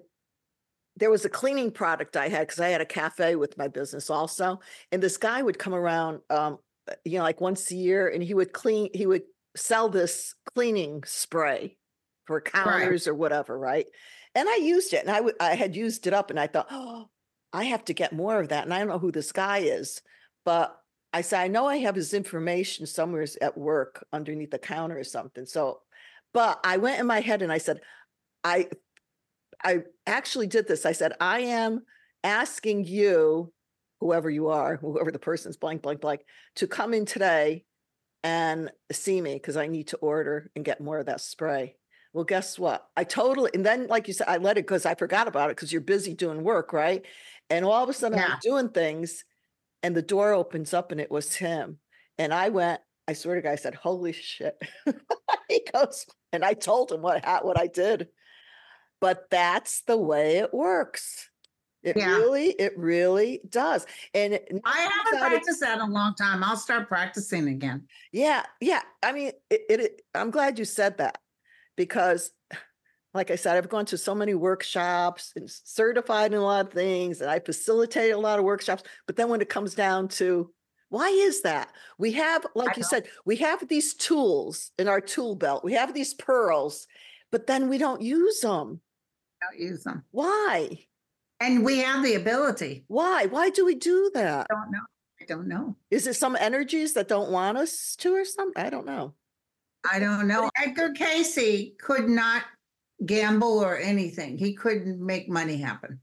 there 0.97 1.11
was 1.11 1.25
a 1.25 1.29
cleaning 1.29 1.71
product 1.71 2.17
I 2.17 2.29
had 2.29 2.47
because 2.47 2.59
I 2.59 2.69
had 2.69 2.81
a 2.81 2.85
cafe 2.85 3.35
with 3.35 3.57
my 3.57 3.67
business 3.67 4.09
also. 4.09 4.61
And 4.91 5.03
this 5.03 5.17
guy 5.17 5.41
would 5.41 5.59
come 5.59 5.75
around, 5.75 6.21
um, 6.29 6.57
you 7.03 7.17
know, 7.19 7.23
like 7.23 7.41
once 7.41 7.69
a 7.69 7.75
year 7.75 8.07
and 8.07 8.23
he 8.23 8.33
would 8.33 8.51
clean, 8.51 8.89
he 8.93 9.05
would 9.05 9.23
sell 9.55 9.89
this 9.89 10.35
cleaning 10.53 11.03
spray 11.05 11.77
for 12.25 12.41
counters 12.41 13.07
or 13.07 13.13
whatever, 13.13 13.57
right? 13.57 13.85
And 14.33 14.49
I 14.49 14.57
used 14.57 14.93
it 14.93 15.01
and 15.01 15.11
I 15.11 15.21
would 15.21 15.35
I 15.39 15.55
had 15.55 15.75
used 15.75 16.07
it 16.07 16.13
up 16.13 16.29
and 16.29 16.39
I 16.39 16.47
thought, 16.47 16.67
oh, 16.71 17.09
I 17.53 17.65
have 17.65 17.85
to 17.85 17.93
get 17.93 18.13
more 18.13 18.39
of 18.39 18.49
that. 18.49 18.65
And 18.65 18.73
I 18.73 18.79
don't 18.79 18.89
know 18.89 18.99
who 18.99 19.11
this 19.11 19.31
guy 19.31 19.59
is, 19.59 20.01
but 20.43 20.77
I 21.13 21.21
said, 21.21 21.41
I 21.41 21.47
know 21.47 21.67
I 21.67 21.77
have 21.77 21.95
his 21.95 22.13
information 22.13 22.85
somewhere 22.85 23.25
at 23.41 23.57
work 23.57 24.05
underneath 24.11 24.51
the 24.51 24.59
counter 24.59 24.99
or 24.99 25.05
something. 25.05 25.45
So, 25.45 25.79
but 26.33 26.59
I 26.63 26.77
went 26.77 26.99
in 26.99 27.07
my 27.07 27.21
head 27.21 27.41
and 27.41 27.51
I 27.51 27.59
said, 27.59 27.79
I 28.43 28.67
I 29.63 29.83
actually 30.05 30.47
did 30.47 30.67
this. 30.67 30.85
I 30.85 30.91
said, 30.91 31.13
I 31.19 31.39
am 31.39 31.83
asking 32.23 32.83
you, 32.85 33.53
whoever 34.01 34.29
you 34.29 34.49
are, 34.49 34.75
whoever 34.75 35.11
the 35.11 35.19
person's 35.19 35.57
blank, 35.57 35.81
blank, 35.81 36.01
blank, 36.01 36.21
to 36.57 36.67
come 36.67 36.93
in 36.93 37.05
today 37.05 37.63
and 38.25 38.71
see 38.91 39.21
me 39.21 39.35
because 39.35 39.55
I 39.55 39.67
need 39.67 39.89
to 39.89 39.97
order 39.97 40.49
and 40.55 40.65
get 40.65 40.81
more 40.81 40.97
of 40.97 41.05
that 41.05 41.21
spray. 41.21 41.75
Well, 42.11 42.23
guess 42.23 42.57
what? 42.57 42.87
I 42.97 43.03
totally, 43.03 43.51
and 43.53 43.63
then, 43.63 43.85
like 43.85 44.07
you 44.07 44.15
said, 44.15 44.27
I 44.27 44.37
let 44.37 44.57
it 44.57 44.65
because 44.65 44.83
I 44.85 44.95
forgot 44.95 45.27
about 45.27 45.51
it 45.51 45.57
because 45.57 45.71
you're 45.71 45.81
busy 45.81 46.15
doing 46.15 46.43
work, 46.43 46.73
right? 46.73 47.05
And 47.51 47.63
all 47.63 47.83
of 47.83 47.89
a 47.89 47.93
sudden, 47.93 48.17
Yeah. 48.17 48.29
I'm 48.31 48.39
doing 48.41 48.69
things 48.69 49.23
and 49.83 49.95
the 49.95 50.01
door 50.01 50.33
opens 50.33 50.73
up 50.73 50.91
and 50.91 50.99
it 50.99 51.11
was 51.11 51.35
him. 51.35 51.77
And 52.17 52.33
I 52.33 52.49
went, 52.49 52.81
I 53.07 53.13
swear 53.13 53.35
to 53.35 53.41
God, 53.43 53.51
I 53.51 53.57
said, 53.57 53.75
Holy 53.75 54.11
shit. 54.11 54.57
he 55.47 55.61
goes, 55.71 56.07
and 56.31 56.43
I 56.43 56.53
told 56.53 56.91
him 56.91 57.03
what, 57.03 57.23
what 57.45 57.59
I 57.59 57.67
did. 57.67 58.07
But 58.99 59.29
that's 59.29 59.81
the 59.81 59.97
way 59.97 60.37
it 60.37 60.51
works. 60.51 61.29
It 61.85 61.95
Yeah. 61.95 62.15
really, 62.17 62.49
it 62.49 62.75
really 62.77 63.41
does. 63.47 63.85
And 64.15 64.39
I 64.65 64.89
haven't 65.05 65.19
practiced 65.19 65.59
that 65.61 65.75
in 65.75 65.81
a 65.81 65.91
long 65.91 66.15
time. 66.15 66.43
I'll 66.43 66.57
start 66.57 66.87
practicing 66.87 67.47
again. 67.47 67.87
Yeah, 68.11 68.43
yeah. 68.59 68.81
I 69.03 69.11
mean, 69.11 69.31
it, 69.51 69.61
it, 69.69 69.79
it- 69.79 70.01
I'm 70.15 70.31
glad 70.31 70.57
you 70.57 70.65
said 70.65 70.97
that 70.97 71.19
because, 71.77 72.31
like 73.13 73.29
I 73.29 73.35
said, 73.35 73.55
I've 73.55 73.69
gone 73.69 73.85
to 73.85 73.99
so 73.99 74.15
many 74.15 74.33
workshops 74.33 75.31
and 75.35 75.49
certified 75.49 76.33
in 76.33 76.39
a 76.39 76.43
lot 76.43 76.65
of 76.65 76.73
things, 76.73 77.21
and 77.21 77.29
I 77.29 77.39
facilitate 77.39 78.13
a 78.13 78.17
lot 78.17 78.39
of 78.39 78.45
workshops. 78.45 78.81
But 79.05 79.15
then 79.15 79.29
when 79.29 79.41
it 79.41 79.47
comes 79.49 79.75
down 79.75 80.07
to 80.19 80.51
why 80.89 81.09
is 81.09 81.41
that? 81.43 81.71
We 81.99 82.13
have, 82.13 82.45
like 82.55 82.77
you 82.77 82.83
said, 82.83 83.07
we 83.25 83.35
have 83.37 83.67
these 83.67 83.93
tools 83.93 84.71
in 84.79 84.87
our 84.87 85.01
tool 85.01 85.35
belt. 85.35 85.63
We 85.63 85.73
have 85.73 85.93
these 85.93 86.13
pearls, 86.15 86.87
but 87.31 87.45
then 87.47 87.69
we 87.69 87.77
don't 87.77 88.01
use 88.01 88.39
them. 88.41 88.81
Don't 89.41 89.59
use 89.59 89.83
them. 89.83 90.03
Why? 90.11 90.85
And 91.39 91.65
we 91.65 91.79
have 91.79 92.03
the 92.03 92.15
ability. 92.15 92.85
Why? 92.87 93.25
Why 93.25 93.49
do 93.49 93.65
we 93.65 93.75
do 93.75 94.09
that? 94.13 94.47
I 94.49 94.53
don't 94.53 94.71
know. 94.71 94.79
I 95.21 95.25
don't 95.25 95.47
know. 95.47 95.75
Is 95.91 96.07
it 96.07 96.15
some 96.15 96.35
energies 96.35 96.93
that 96.93 97.07
don't 97.07 97.31
want 97.31 97.57
us 97.57 97.95
to 97.97 98.13
or 98.13 98.25
something? 98.25 98.63
I 98.63 98.69
don't 98.69 98.85
know. 98.85 99.13
I 99.89 99.99
don't 99.99 100.27
know. 100.27 100.49
Edgar 100.61 100.93
Cayce 100.93 101.71
could 101.79 102.09
not 102.09 102.43
gamble 103.05 103.59
or 103.59 103.77
anything. 103.77 104.37
He 104.37 104.53
couldn't 104.53 105.03
make 105.03 105.29
money 105.29 105.57
happen. 105.57 105.99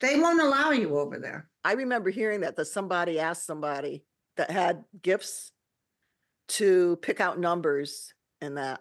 They 0.00 0.18
won't 0.18 0.40
allow 0.40 0.70
you 0.70 0.98
over 0.98 1.18
there. 1.18 1.48
I 1.64 1.72
remember 1.72 2.10
hearing 2.10 2.40
that 2.40 2.56
that 2.56 2.66
somebody 2.66 3.18
asked 3.18 3.44
somebody 3.44 4.04
that 4.36 4.50
had 4.50 4.84
gifts 5.02 5.50
to 6.48 6.96
pick 7.02 7.20
out 7.20 7.38
numbers 7.38 8.14
and 8.40 8.56
that. 8.56 8.80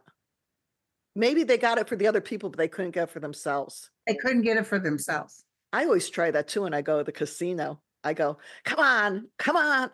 Maybe 1.17 1.43
they 1.43 1.57
got 1.57 1.79
it 1.79 1.89
for 1.89 1.95
the 1.95 2.05
other 2.05 2.21
people, 2.21 2.51
but 2.51 2.59
they 2.59 2.67
couldn't 2.67 2.91
get 2.91 3.05
it 3.05 3.09
for 3.09 3.19
themselves. 3.19 3.89
They 4.05 4.13
couldn't 4.13 4.43
get 4.43 4.55
it 4.57 4.67
for 4.67 4.77
themselves. 4.77 5.43
I 5.73 5.85
always 5.85 6.11
try 6.11 6.29
that 6.29 6.47
too 6.47 6.61
when 6.61 6.75
I 6.75 6.83
go 6.83 6.99
to 6.99 7.03
the 7.03 7.11
casino. 7.11 7.81
I 8.03 8.13
go, 8.13 8.37
come 8.63 8.77
on, 8.77 9.27
come 9.39 9.55
on. 9.55 9.89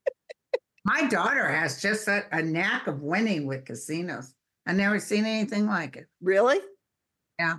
My 0.86 1.06
daughter 1.06 1.46
has 1.46 1.82
just 1.82 2.08
a, 2.08 2.24
a 2.32 2.42
knack 2.42 2.86
of 2.86 3.02
winning 3.02 3.46
with 3.46 3.66
casinos. 3.66 4.32
I've 4.66 4.76
never 4.76 4.98
seen 4.98 5.26
anything 5.26 5.66
like 5.66 5.96
it. 5.96 6.06
really? 6.22 6.60
Yeah. 7.38 7.56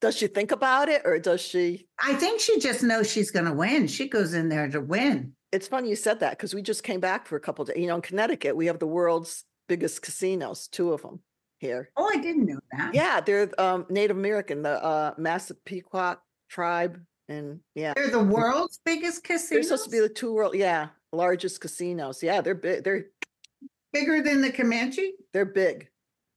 Does 0.00 0.16
she 0.16 0.26
think 0.26 0.52
about 0.52 0.88
it 0.88 1.02
or 1.04 1.18
does 1.18 1.42
she? 1.42 1.86
I 2.02 2.14
think 2.14 2.40
she 2.40 2.58
just 2.60 2.82
knows 2.82 3.12
she's 3.12 3.30
going 3.30 3.44
to 3.44 3.52
win. 3.52 3.88
She 3.88 4.08
goes 4.08 4.32
in 4.32 4.48
there 4.48 4.70
to 4.70 4.80
win. 4.80 5.34
It's 5.52 5.68
funny 5.68 5.90
you 5.90 5.96
said 5.96 6.20
that 6.20 6.30
because 6.30 6.54
we 6.54 6.62
just 6.62 6.82
came 6.82 7.00
back 7.00 7.26
for 7.26 7.36
a 7.36 7.40
couple 7.40 7.66
days. 7.66 7.76
You 7.76 7.88
know, 7.88 7.96
in 7.96 8.02
Connecticut, 8.02 8.56
we 8.56 8.66
have 8.66 8.78
the 8.78 8.86
world's 8.86 9.44
biggest 9.68 10.00
casinos, 10.00 10.66
two 10.66 10.94
of 10.94 11.02
them 11.02 11.20
here. 11.58 11.90
Oh, 11.96 12.10
I 12.12 12.18
didn't 12.18 12.46
know 12.46 12.58
that. 12.72 12.94
Yeah, 12.94 13.20
they're 13.20 13.50
um, 13.60 13.86
Native 13.88 14.16
American, 14.16 14.62
the 14.62 14.82
uh, 14.82 15.14
Massapequa 15.18 16.18
tribe, 16.48 17.00
and 17.28 17.60
yeah, 17.74 17.92
They're 17.94 18.10
the 18.10 18.22
world's 18.22 18.80
biggest 18.84 19.24
casinos. 19.24 19.50
they're 19.50 19.62
supposed 19.62 19.84
to 19.84 19.90
be 19.90 20.00
the 20.00 20.08
two 20.08 20.32
world, 20.32 20.54
yeah, 20.54 20.88
largest 21.12 21.60
casinos. 21.60 22.22
Yeah, 22.22 22.40
they're 22.40 22.54
big. 22.54 22.84
They're 22.84 23.06
bigger 23.92 24.22
than 24.22 24.40
the 24.40 24.50
Comanche. 24.52 25.12
they're 25.32 25.44
big. 25.44 25.88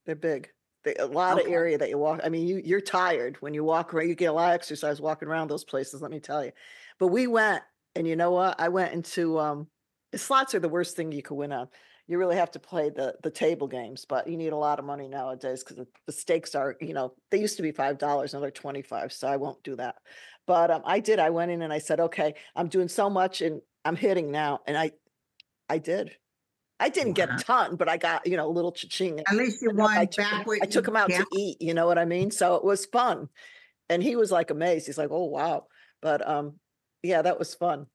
They're 0.06 0.14
big. 0.16 0.50
They, 0.84 0.96
a 0.96 1.06
lot 1.06 1.40
of 1.40 1.46
area 1.46 1.78
that 1.78 1.88
you 1.88 1.96
walk. 1.96 2.20
I 2.24 2.28
mean, 2.28 2.46
you 2.46 2.60
you're 2.64 2.80
tired 2.80 3.36
when 3.40 3.54
you 3.54 3.62
walk 3.62 3.94
around. 3.94 4.08
You 4.08 4.16
get 4.16 4.26
a 4.26 4.32
lot 4.32 4.48
of 4.50 4.54
exercise 4.54 5.00
walking 5.00 5.28
around 5.28 5.48
those 5.48 5.64
places. 5.64 6.02
Let 6.02 6.10
me 6.10 6.18
tell 6.18 6.44
you. 6.44 6.50
But 6.98 7.08
we 7.08 7.28
went, 7.28 7.62
and 7.94 8.06
you 8.06 8.16
know 8.16 8.32
what? 8.32 8.60
I 8.60 8.68
went 8.68 8.92
into 8.92 9.38
um, 9.38 9.68
slots 10.14 10.54
are 10.56 10.60
the 10.60 10.68
worst 10.68 10.96
thing 10.96 11.12
you 11.12 11.22
could 11.22 11.36
win 11.36 11.52
on. 11.52 11.68
You 12.12 12.18
really 12.18 12.36
have 12.36 12.50
to 12.50 12.58
play 12.58 12.90
the 12.90 13.14
the 13.22 13.30
table 13.30 13.66
games, 13.66 14.04
but 14.04 14.28
you 14.28 14.36
need 14.36 14.52
a 14.52 14.56
lot 14.56 14.78
of 14.78 14.84
money 14.84 15.08
nowadays 15.08 15.64
because 15.64 15.86
the, 16.06 16.12
stakes 16.12 16.54
are, 16.54 16.76
you 16.78 16.92
know, 16.92 17.14
they 17.30 17.40
used 17.40 17.56
to 17.56 17.62
be 17.62 17.72
five 17.72 17.96
dollars, 17.96 18.34
now 18.34 18.40
they're 18.40 18.50
twenty 18.50 18.82
five. 18.82 19.14
So 19.14 19.26
I 19.26 19.36
won't 19.38 19.62
do 19.62 19.76
that. 19.76 19.94
But 20.46 20.70
um, 20.70 20.82
I 20.84 21.00
did. 21.00 21.18
I 21.18 21.30
went 21.30 21.52
in 21.52 21.62
and 21.62 21.72
I 21.72 21.78
said, 21.78 22.00
okay, 22.00 22.34
I'm 22.54 22.68
doing 22.68 22.88
so 22.88 23.08
much 23.08 23.40
and 23.40 23.62
I'm 23.82 23.96
hitting 23.96 24.30
now, 24.30 24.60
and 24.66 24.76
I, 24.76 24.90
I 25.70 25.78
did. 25.78 26.14
I 26.78 26.90
didn't 26.90 27.14
get 27.14 27.30
a 27.30 27.42
ton, 27.42 27.76
but 27.76 27.88
I 27.88 27.96
got, 27.96 28.26
you 28.26 28.36
know, 28.36 28.46
a 28.46 28.52
little 28.52 28.72
cha-ching. 28.72 29.20
At 29.20 29.34
least 29.34 29.62
you 29.62 29.72
then 29.72 29.80
I 29.80 29.98
won 29.98 30.06
took 30.08 30.16
back 30.16 30.46
I 30.62 30.66
took 30.66 30.86
him 30.86 30.96
out 30.96 31.08
to 31.08 31.24
eat, 31.32 31.62
you 31.62 31.72
know 31.72 31.86
what 31.86 31.96
I 31.96 32.04
mean? 32.04 32.30
So 32.30 32.56
it 32.56 32.64
was 32.64 32.84
fun. 32.86 33.28
And 33.88 34.02
he 34.02 34.16
was 34.16 34.30
like 34.30 34.50
amazed. 34.50 34.86
He's 34.86 34.98
like, 34.98 35.10
oh, 35.10 35.24
wow. 35.24 35.66
But 36.02 36.28
um, 36.28 36.58
yeah, 37.02 37.22
that 37.22 37.38
was 37.38 37.54
fun. 37.54 37.86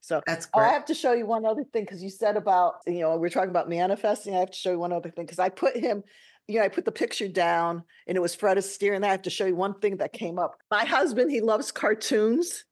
So 0.00 0.22
That's 0.26 0.48
Oh, 0.54 0.60
I 0.60 0.68
have 0.68 0.84
to 0.86 0.94
show 0.94 1.12
you 1.12 1.26
one 1.26 1.44
other 1.44 1.64
thing 1.64 1.84
because 1.84 2.02
you 2.02 2.10
said 2.10 2.36
about, 2.36 2.76
you 2.86 3.00
know, 3.00 3.16
we're 3.16 3.28
talking 3.28 3.50
about 3.50 3.68
manifesting. 3.68 4.34
I 4.34 4.38
have 4.38 4.50
to 4.50 4.56
show 4.56 4.70
you 4.70 4.78
one 4.78 4.92
other 4.92 5.10
thing 5.10 5.24
because 5.24 5.38
I 5.38 5.48
put 5.48 5.76
him, 5.76 6.04
you 6.46 6.58
know, 6.58 6.64
I 6.64 6.68
put 6.68 6.84
the 6.84 6.92
picture 6.92 7.28
down 7.28 7.82
and 8.06 8.16
it 8.16 8.20
was 8.20 8.34
Fred 8.34 8.56
Astaire, 8.56 8.94
and 8.94 9.04
I 9.04 9.10
have 9.10 9.22
to 9.22 9.30
show 9.30 9.46
you 9.46 9.56
one 9.56 9.74
thing 9.80 9.96
that 9.96 10.12
came 10.12 10.38
up. 10.38 10.56
My 10.70 10.84
husband, 10.84 11.30
he 11.30 11.40
loves 11.40 11.72
cartoons, 11.72 12.64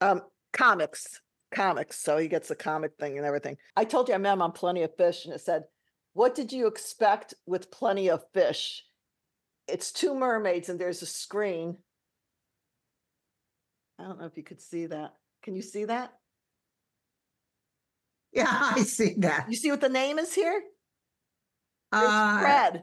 um, 0.00 0.22
comics, 0.52 1.20
comics. 1.54 2.00
So 2.00 2.18
he 2.18 2.26
gets 2.26 2.48
the 2.48 2.56
comic 2.56 2.92
thing 2.98 3.16
and 3.16 3.26
everything. 3.26 3.56
I 3.76 3.84
told 3.84 4.08
you 4.08 4.14
I 4.14 4.18
met 4.18 4.32
him 4.32 4.42
on 4.42 4.52
Plenty 4.52 4.82
of 4.82 4.96
Fish, 4.96 5.24
and 5.24 5.32
it 5.32 5.40
said, 5.40 5.62
What 6.14 6.34
did 6.34 6.52
you 6.52 6.66
expect 6.66 7.34
with 7.46 7.70
Plenty 7.70 8.10
of 8.10 8.24
Fish? 8.34 8.82
It's 9.68 9.92
two 9.92 10.14
mermaids 10.14 10.68
and 10.68 10.78
there's 10.78 11.02
a 11.02 11.06
screen. 11.06 11.76
I 13.98 14.04
don't 14.04 14.18
know 14.18 14.26
if 14.26 14.36
you 14.36 14.42
could 14.42 14.60
see 14.60 14.86
that. 14.86 15.14
Can 15.42 15.54
you 15.54 15.62
see 15.62 15.84
that? 15.84 16.12
Yeah, 18.32 18.46
I 18.48 18.82
see 18.82 19.14
that. 19.18 19.46
You 19.48 19.56
see 19.56 19.70
what 19.70 19.80
the 19.80 19.88
name 19.88 20.18
is 20.18 20.34
here? 20.34 20.62
There's 21.92 22.08
Uh, 22.08 22.40
Fred. 22.40 22.82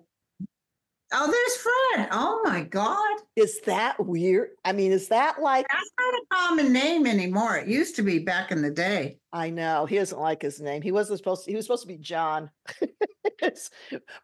oh, 1.13 1.31
there's 1.31 1.57
Fred. 1.57 2.09
Oh 2.11 2.41
my 2.43 2.61
God. 2.61 3.19
Is 3.35 3.59
that 3.65 3.99
weird? 4.05 4.49
I 4.63 4.73
mean, 4.73 4.91
is 4.91 5.07
that 5.07 5.41
like 5.41 5.65
That's 5.71 5.91
not 5.99 6.13
a 6.13 6.25
common 6.47 6.73
name 6.73 7.07
anymore. 7.07 7.57
It 7.57 7.67
used 7.67 7.95
to 7.95 8.03
be 8.03 8.19
back 8.19 8.51
in 8.51 8.61
the 8.61 8.69
day. 8.69 9.17
I 9.33 9.49
know 9.49 9.85
he 9.85 9.95
doesn't 9.95 10.19
like 10.19 10.41
his 10.41 10.59
name. 10.61 10.81
He 10.81 10.91
wasn't 10.91 11.17
supposed 11.19 11.45
to, 11.45 11.51
he 11.51 11.55
was 11.55 11.65
supposed 11.65 11.83
to 11.83 11.87
be 11.87 11.97
John. 11.97 12.49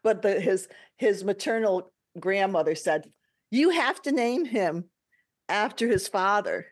But 0.02 0.22
the 0.22 0.40
his 0.40 0.68
his 0.98 1.24
maternal 1.24 1.92
grandmother 2.20 2.74
said, 2.74 3.10
You 3.50 3.70
have 3.70 4.00
to 4.02 4.12
name 4.12 4.44
him 4.44 4.84
after 5.48 5.88
his 5.88 6.06
father, 6.06 6.66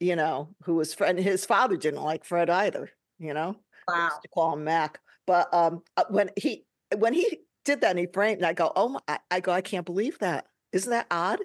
you 0.00 0.16
know, 0.16 0.54
who 0.64 0.74
was 0.74 0.92
Fred. 0.94 1.18
His 1.18 1.46
father 1.46 1.76
didn't 1.76 2.02
like 2.02 2.24
Fred 2.24 2.50
either, 2.50 2.90
you 3.18 3.34
know. 3.34 3.56
They 3.88 3.94
Wow. 3.94 4.04
used 4.04 4.22
to 4.22 4.28
call 4.28 4.52
him 4.54 4.64
Mac. 4.64 5.00
But 5.26 5.52
um 5.52 5.82
uh, 5.96 6.04
when 6.10 6.30
he 6.36 6.66
when 6.96 7.12
he 7.14 7.40
did 7.64 7.80
that 7.80 7.90
and 7.90 7.98
he 7.98 8.06
framed, 8.06 8.38
and 8.38 8.46
I 8.46 8.52
go, 8.52 8.72
Oh 8.76 8.88
my 8.90 9.00
I, 9.08 9.18
I 9.30 9.40
go, 9.40 9.52
I 9.52 9.60
can't 9.60 9.86
believe 9.86 10.18
that. 10.20 10.46
Isn't 10.72 10.90
that 10.90 11.06
odd? 11.10 11.40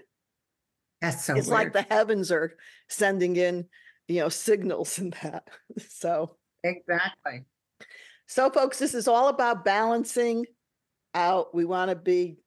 That's 1.02 1.26
so 1.26 1.36
it's 1.36 1.48
weird. 1.48 1.74
like 1.74 1.74
the 1.74 1.94
heavens 1.94 2.32
are 2.32 2.56
sending 2.88 3.36
in 3.36 3.66
you 4.08 4.20
know 4.20 4.30
signals 4.30 5.00
in 5.00 5.12
that 5.24 5.48
so 5.90 6.38
exactly. 6.64 7.46
so 8.28 8.50
folks 8.50 8.78
this 8.78 8.94
is 8.94 9.08
all 9.08 9.30
about 9.30 9.64
balancing 9.66 10.46
out 11.16 11.56
we 11.56 11.66
want 11.66 11.90
to 11.90 11.96
be 11.96 12.38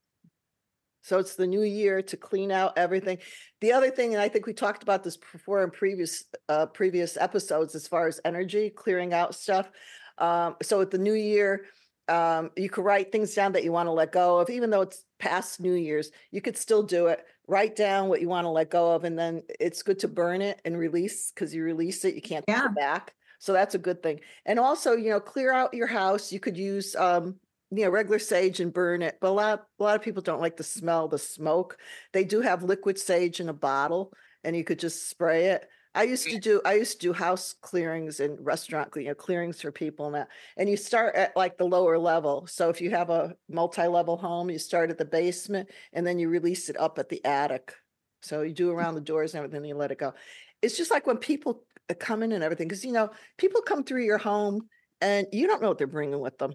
so 1.04 1.18
it's 1.18 1.36
the 1.36 1.46
new 1.46 1.62
year 1.62 2.02
to 2.02 2.16
clean 2.16 2.50
out 2.50 2.76
everything. 2.76 3.18
The 3.60 3.72
other 3.72 3.90
thing 3.90 4.12
and 4.14 4.22
i 4.22 4.28
think 4.28 4.46
we 4.46 4.52
talked 4.52 4.82
about 4.82 5.04
this 5.04 5.16
before 5.16 5.62
in 5.64 5.70
previous 5.70 6.24
uh 6.48 6.66
previous 6.66 7.16
episodes 7.16 7.74
as 7.74 7.86
far 7.86 8.08
as 8.08 8.20
energy 8.24 8.68
clearing 8.70 9.14
out 9.14 9.34
stuff 9.34 9.70
um 10.18 10.56
so 10.62 10.78
with 10.78 10.90
the 10.90 10.98
new 10.98 11.14
year 11.14 11.64
um 12.08 12.50
you 12.56 12.68
could 12.68 12.84
write 12.84 13.10
things 13.10 13.32
down 13.34 13.52
that 13.52 13.64
you 13.64 13.72
want 13.72 13.86
to 13.86 13.90
let 13.92 14.12
go 14.12 14.38
of 14.38 14.50
even 14.50 14.68
though 14.68 14.82
it's 14.82 15.04
past 15.18 15.60
new 15.60 15.72
year's 15.72 16.10
you 16.30 16.42
could 16.42 16.56
still 16.58 16.82
do 16.82 17.06
it. 17.06 17.24
Write 17.46 17.76
down 17.76 18.08
what 18.08 18.20
you 18.20 18.28
want 18.28 18.44
to 18.44 18.50
let 18.50 18.70
go 18.70 18.92
of 18.94 19.04
and 19.04 19.18
then 19.18 19.42
it's 19.60 19.82
good 19.82 19.98
to 20.00 20.08
burn 20.08 20.42
it 20.42 20.60
and 20.66 20.78
release 20.78 21.30
because 21.30 21.54
you 21.54 21.62
release 21.62 22.04
it 22.04 22.14
you 22.14 22.20
can't 22.22 22.44
Yeah. 22.46 22.66
it 22.66 22.74
back. 22.74 23.14
So 23.38 23.52
that's 23.54 23.74
a 23.74 23.78
good 23.78 24.02
thing. 24.02 24.20
And 24.44 24.58
also 24.58 24.92
you 24.92 25.10
know 25.10 25.20
clear 25.20 25.52
out 25.52 25.72
your 25.72 25.86
house 25.86 26.30
you 26.32 26.40
could 26.40 26.56
use 26.58 26.94
um 26.96 27.36
you 27.76 27.84
know 27.84 27.90
regular 27.90 28.18
sage 28.18 28.60
and 28.60 28.72
burn 28.72 29.02
it 29.02 29.18
but 29.20 29.28
a 29.28 29.30
lot 29.30 29.66
a 29.78 29.82
lot 29.82 29.96
of 29.96 30.02
people 30.02 30.22
don't 30.22 30.40
like 30.40 30.56
the 30.56 30.64
smell 30.64 31.08
the 31.08 31.18
smoke. 31.18 31.78
They 32.12 32.24
do 32.24 32.40
have 32.40 32.62
liquid 32.62 32.98
sage 32.98 33.40
in 33.40 33.48
a 33.48 33.54
bottle 33.54 34.12
and 34.42 34.56
you 34.56 34.64
could 34.64 34.78
just 34.78 35.08
spray 35.08 35.46
it. 35.46 35.66
I 35.96 36.02
used 36.02 36.28
to 36.28 36.38
do 36.38 36.60
i 36.64 36.74
used 36.74 37.00
to 37.00 37.06
do 37.06 37.12
house 37.12 37.54
clearings 37.62 38.18
and 38.18 38.44
restaurant 38.44 38.90
you 38.96 39.04
know 39.04 39.14
clearings 39.14 39.60
for 39.60 39.70
people 39.70 40.06
and 40.06 40.16
that 40.16 40.28
and 40.56 40.68
you 40.68 40.76
start 40.76 41.14
at 41.14 41.36
like 41.36 41.56
the 41.56 41.64
lower 41.64 41.98
level. 41.98 42.46
So 42.46 42.68
if 42.68 42.80
you 42.80 42.90
have 42.90 43.10
a 43.10 43.34
multi-level 43.48 44.16
home 44.16 44.50
you 44.50 44.58
start 44.58 44.90
at 44.90 44.98
the 44.98 45.04
basement 45.04 45.68
and 45.92 46.06
then 46.06 46.18
you 46.18 46.28
release 46.28 46.68
it 46.68 46.80
up 46.80 46.98
at 46.98 47.08
the 47.08 47.24
attic. 47.24 47.74
So 48.22 48.42
you 48.42 48.54
do 48.54 48.70
around 48.70 48.94
the 48.94 49.00
doors 49.00 49.34
and 49.34 49.38
everything 49.38 49.58
and 49.58 49.68
you 49.68 49.76
let 49.76 49.92
it 49.92 49.98
go. 49.98 50.14
It's 50.62 50.76
just 50.76 50.90
like 50.90 51.06
when 51.06 51.18
people 51.18 51.62
uh, 51.90 51.94
come 51.94 52.22
in 52.22 52.32
and 52.32 52.42
everything 52.42 52.68
because 52.68 52.84
you 52.84 52.92
know 52.92 53.10
people 53.38 53.60
come 53.62 53.84
through 53.84 54.04
your 54.04 54.18
home 54.18 54.68
and 55.00 55.26
you 55.32 55.46
don't 55.46 55.60
know 55.60 55.68
what 55.68 55.78
they're 55.78 55.86
bringing 55.86 56.20
with 56.20 56.38
them 56.38 56.54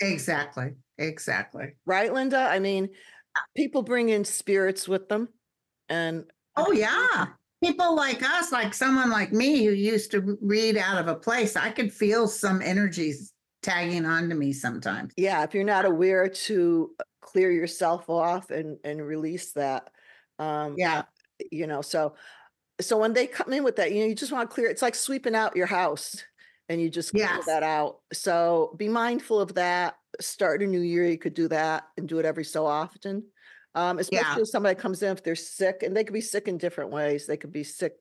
Exactly. 0.00 0.74
Exactly. 0.98 1.72
right 1.86 2.12
linda 2.12 2.38
i 2.38 2.58
mean 2.58 2.88
people 3.56 3.82
bring 3.82 4.08
in 4.10 4.24
spirits 4.24 4.86
with 4.88 5.08
them 5.08 5.28
and 5.88 6.24
Oh, 6.56 6.72
yeah. 6.72 7.26
People 7.62 7.94
like 7.94 8.22
us, 8.22 8.52
like 8.52 8.74
someone 8.74 9.08
like 9.08 9.32
me 9.32 9.64
who 9.64 9.70
used 9.72 10.10
to 10.10 10.36
read 10.42 10.76
out 10.76 10.98
of 10.98 11.06
a 11.08 11.14
place, 11.14 11.56
I 11.56 11.70
could 11.70 11.92
feel 11.92 12.26
some 12.26 12.60
energies 12.60 13.32
tagging 13.62 14.04
onto 14.04 14.34
me 14.34 14.52
sometimes. 14.52 15.12
yeah 15.16 15.42
if 15.44 15.54
you're 15.54 15.64
not 15.64 15.84
aware 15.84 16.28
to 16.28 16.90
uh, 16.98 17.04
clear 17.22 17.50
yourself 17.52 18.10
off 18.10 18.50
and 18.50 18.78
and 18.84 19.06
release 19.06 19.52
that 19.52 19.90
um 20.38 20.74
Yeah. 20.76 21.02
you 21.50 21.66
know 21.66 21.82
so 21.82 22.14
so 22.80 22.98
when 22.98 23.12
they 23.12 23.26
come 23.26 23.52
in 23.52 23.62
with 23.62 23.76
that 23.76 23.92
you 23.92 24.00
know 24.00 24.06
you 24.06 24.14
just 24.14 24.32
want 24.32 24.48
to 24.50 24.54
clear 24.54 24.68
it's 24.68 24.82
like 24.82 24.94
sweeping 24.94 25.34
out 25.34 25.56
your 25.56 25.66
house 25.66 26.24
and 26.70 26.80
you 26.80 26.88
just 26.88 27.12
clear 27.12 27.22
Yes. 27.22 27.46
that 27.46 27.64
out. 27.64 27.98
So 28.12 28.74
be 28.78 28.88
mindful 28.88 29.40
of 29.40 29.54
that 29.54 29.96
start 30.20 30.62
a 30.62 30.66
new 30.66 30.80
year 30.80 31.04
you 31.06 31.18
could 31.18 31.34
do 31.34 31.48
that 31.48 31.84
and 31.96 32.08
do 32.08 32.18
it 32.18 32.24
every 32.24 32.44
so 32.44 32.66
often 32.66 33.24
um 33.76 33.98
especially 34.00 34.42
if 34.42 34.48
somebody 34.48 34.74
comes 34.74 35.02
in 35.04 35.12
if 35.12 35.22
they're 35.22 35.36
sick 35.36 35.84
and 35.84 35.96
they 35.96 36.02
could 36.02 36.12
be 36.12 36.20
sick 36.20 36.48
in 36.48 36.58
different 36.58 36.90
ways. 36.90 37.26
They 37.26 37.36
could 37.36 37.52
be 37.52 37.64
sick 37.64 37.94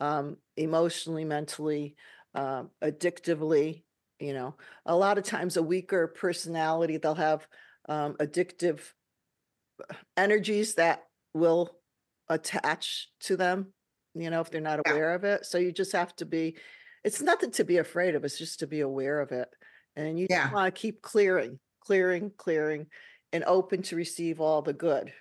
um 0.00 0.36
emotionally 0.56 1.24
mentally 1.24 1.96
um 2.34 2.70
addictively 2.82 3.84
you 4.18 4.32
know. 4.34 4.56
A 4.86 4.94
lot 4.94 5.18
of 5.18 5.24
times 5.24 5.56
a 5.56 5.62
weaker 5.62 6.06
personality 6.08 6.96
they'll 6.96 7.14
have 7.14 7.46
um 7.88 8.14
addictive 8.14 8.80
uh, 9.88 9.94
energies 10.16 10.74
that 10.74 11.04
will 11.34 11.78
attach 12.28 13.08
to 13.20 13.36
them 13.36 13.72
you 14.14 14.30
know 14.30 14.40
if 14.40 14.50
they're 14.50 14.60
not 14.60 14.80
Yeah. 14.84 14.92
aware 14.92 15.14
of 15.14 15.24
it. 15.24 15.44
So 15.46 15.58
you 15.58 15.72
just 15.72 15.92
have 15.92 16.14
to 16.16 16.26
be 16.26 16.56
it's 17.04 17.20
nothing 17.20 17.50
to 17.52 17.64
be 17.64 17.78
afraid 17.78 18.14
of 18.14 18.24
it's 18.24 18.38
just 18.38 18.60
to 18.60 18.66
be 18.66 18.80
aware 18.80 19.20
of 19.20 19.32
it 19.32 19.48
and 19.96 20.18
you 20.18 20.26
Yeah. 20.30 20.52
want 20.52 20.74
to 20.74 20.80
keep 20.80 21.02
clearing 21.02 21.58
clearing 21.80 22.30
clearing 22.36 22.86
and 23.32 23.44
open 23.44 23.82
to 23.82 23.96
receive 23.96 24.40
all 24.40 24.62
the 24.62 24.72
good 24.72 25.12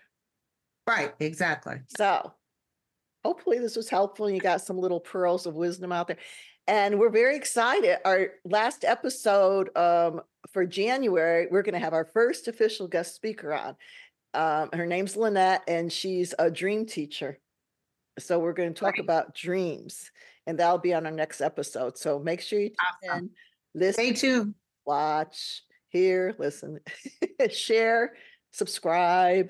Right. 0.87 1.13
Exactly. 1.19 1.75
so 1.97 2.33
hopefully 3.23 3.59
this 3.59 3.75
was 3.75 3.87
helpful 3.89 4.25
and 4.25 4.35
you 4.35 4.41
got 4.41 4.61
some 4.61 4.77
little 4.79 4.99
pearls 4.99 5.45
of 5.45 5.53
wisdom 5.55 5.91
out 5.91 6.07
there 6.07 6.17
and 6.67 6.99
we're 6.99 7.09
very 7.09 7.35
excited 7.35 7.97
our 8.05 8.29
last 8.45 8.83
episode 8.83 9.75
um, 9.77 10.21
for 10.51 10.65
january 10.65 11.47
we're 11.51 11.61
going 11.61 11.73
to 11.73 11.79
have 11.79 11.93
our 11.93 12.05
first 12.05 12.47
official 12.47 12.87
guest 12.87 13.15
speaker 13.15 13.53
on 13.53 13.75
um, 14.33 14.69
her 14.73 14.85
name's 14.85 15.15
lynette 15.15 15.61
and 15.67 15.91
she's 15.91 16.33
a 16.39 16.49
dream 16.49 16.85
teacher 16.85 17.37
so 18.21 18.39
we're 18.39 18.53
going 18.53 18.73
to 18.73 18.79
talk 18.79 18.95
Great. 18.95 19.03
about 19.03 19.35
dreams 19.35 20.11
and 20.47 20.57
that'll 20.59 20.77
be 20.77 20.93
on 20.93 21.05
our 21.05 21.11
next 21.11 21.41
episode 21.41 21.97
so 21.97 22.19
make 22.19 22.41
sure 22.41 22.59
you 22.59 22.69
tune 22.69 23.11
Awesome. 23.11 23.23
in 23.25 23.29
listen 23.81 24.03
Stay 24.05 24.13
tuned. 24.13 24.55
watch 24.85 25.63
hear 25.89 26.35
listen 26.39 26.79
share 27.49 28.13
subscribe 28.51 29.49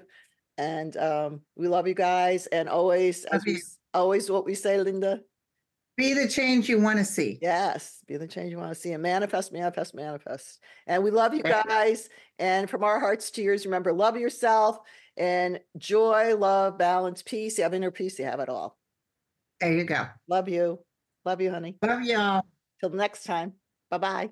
and 0.58 0.96
um, 0.98 1.42
we 1.56 1.68
love 1.68 1.88
you 1.88 1.94
guys 1.96 2.48
and 2.48 2.70
always 2.70 3.26
as 3.26 3.34
Love 3.34 3.42
we, 3.46 3.52
you. 3.54 3.60
always 3.94 4.30
what 4.30 4.46
we 4.46 4.54
say 4.56 4.80
linda 4.82 5.22
Be 5.98 6.14
the 6.14 6.28
change 6.28 6.70
you 6.70 6.80
want 6.80 7.00
to 7.00 7.06
see. 7.06 7.40
yes 7.42 8.00
be 8.08 8.18
the 8.18 8.28
change 8.28 8.52
you 8.52 8.58
want 8.58 8.74
to 8.74 8.80
see 8.80 8.92
and 8.94 9.02
manifest 9.04 9.52
manifest 9.54 9.96
manifest 9.96 10.60
and 10.88 11.04
we 11.04 11.12
love 11.12 11.34
you 11.34 11.44
guys 11.44 12.10
and 12.40 12.70
from 12.70 12.84
our 12.84 13.00
hearts 13.00 13.32
to 13.32 13.42
yours 13.42 13.66
remember 13.66 13.92
love 13.94 14.18
yourself 14.18 14.80
and 15.18 15.60
joy 15.78 16.36
love 16.36 16.78
balance 16.78 17.22
peace 17.22 17.58
you 17.58 17.64
have 17.64 17.74
inner 17.74 17.92
peace 17.92 18.18
you 18.20 18.26
have 18.26 18.40
it 18.40 18.50
all. 18.50 18.78
There 19.60 19.74
you 19.74 19.84
go. 19.84 20.08
love 20.28 20.50
you. 20.50 20.80
Love 21.24 21.40
you 21.40 21.52
honey. 21.52 21.78
Love 21.84 22.02
y'all. 22.02 22.44
till 22.80 22.90
next 22.90 23.26
time. 23.26 23.54
Bye 23.90 23.98
bye 24.00 24.30